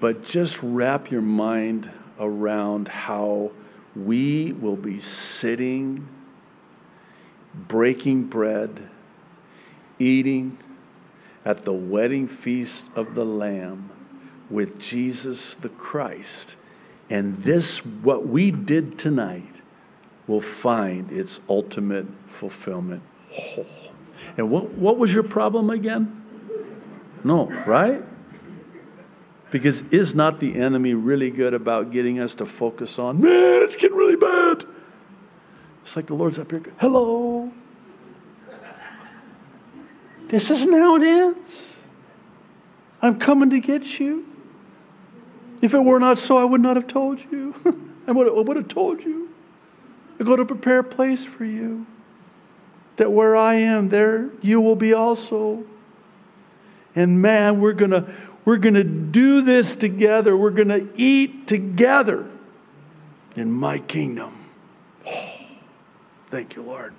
[0.00, 1.88] but just wrap your mind
[2.18, 3.52] around how
[3.94, 6.08] we will be sitting,
[7.68, 8.90] breaking bread,
[10.00, 10.58] eating
[11.44, 13.88] at the wedding feast of the Lamb
[14.50, 16.56] with Jesus the Christ.
[17.08, 19.53] And this, what we did tonight,
[20.26, 22.06] will find its ultimate
[22.38, 23.02] fulfillment.
[24.36, 26.22] And what, what was your problem again?
[27.24, 28.02] No, right?
[29.50, 33.76] Because is not the enemy really good about getting us to focus on, man, it's
[33.76, 34.64] getting really bad?
[35.84, 37.52] It's like the Lord's up here, hello.
[40.28, 41.50] This isn't how it ends.
[43.02, 44.26] I'm coming to get you.
[45.60, 47.54] If it were not so, I would not have told you.
[48.06, 49.33] I would, I would have told you.
[50.18, 51.86] I go to prepare a place for you.
[52.96, 55.64] That where I am, there you will be also.
[56.94, 60.36] And man, we're gonna we're gonna do this together.
[60.36, 62.30] We're gonna eat together
[63.34, 64.48] in my kingdom.
[65.06, 65.32] Oh,
[66.30, 66.94] thank you, Lord.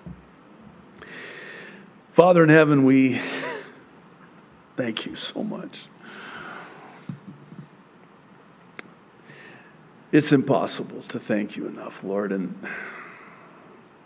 [2.13, 3.21] Father in heaven, we
[4.77, 5.79] thank you so much.
[10.11, 12.55] It's impossible to thank you enough, Lord, and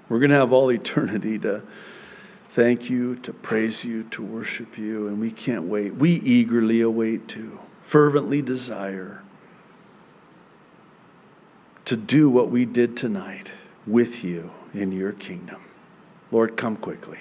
[0.10, 1.62] we're going to have all eternity to
[2.54, 5.96] thank you, to praise you, to worship you, and we can't wait.
[5.96, 9.22] We eagerly await to, fervently desire
[11.86, 13.52] to do what we did tonight
[13.88, 15.62] with you in your kingdom.
[16.32, 17.20] Lord, come quickly.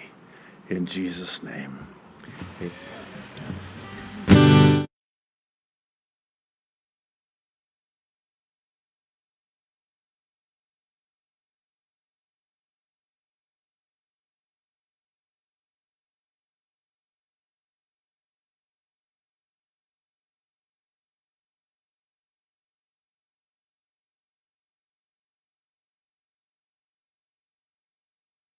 [0.69, 1.87] In Jesus' name.
[2.61, 2.98] Amen.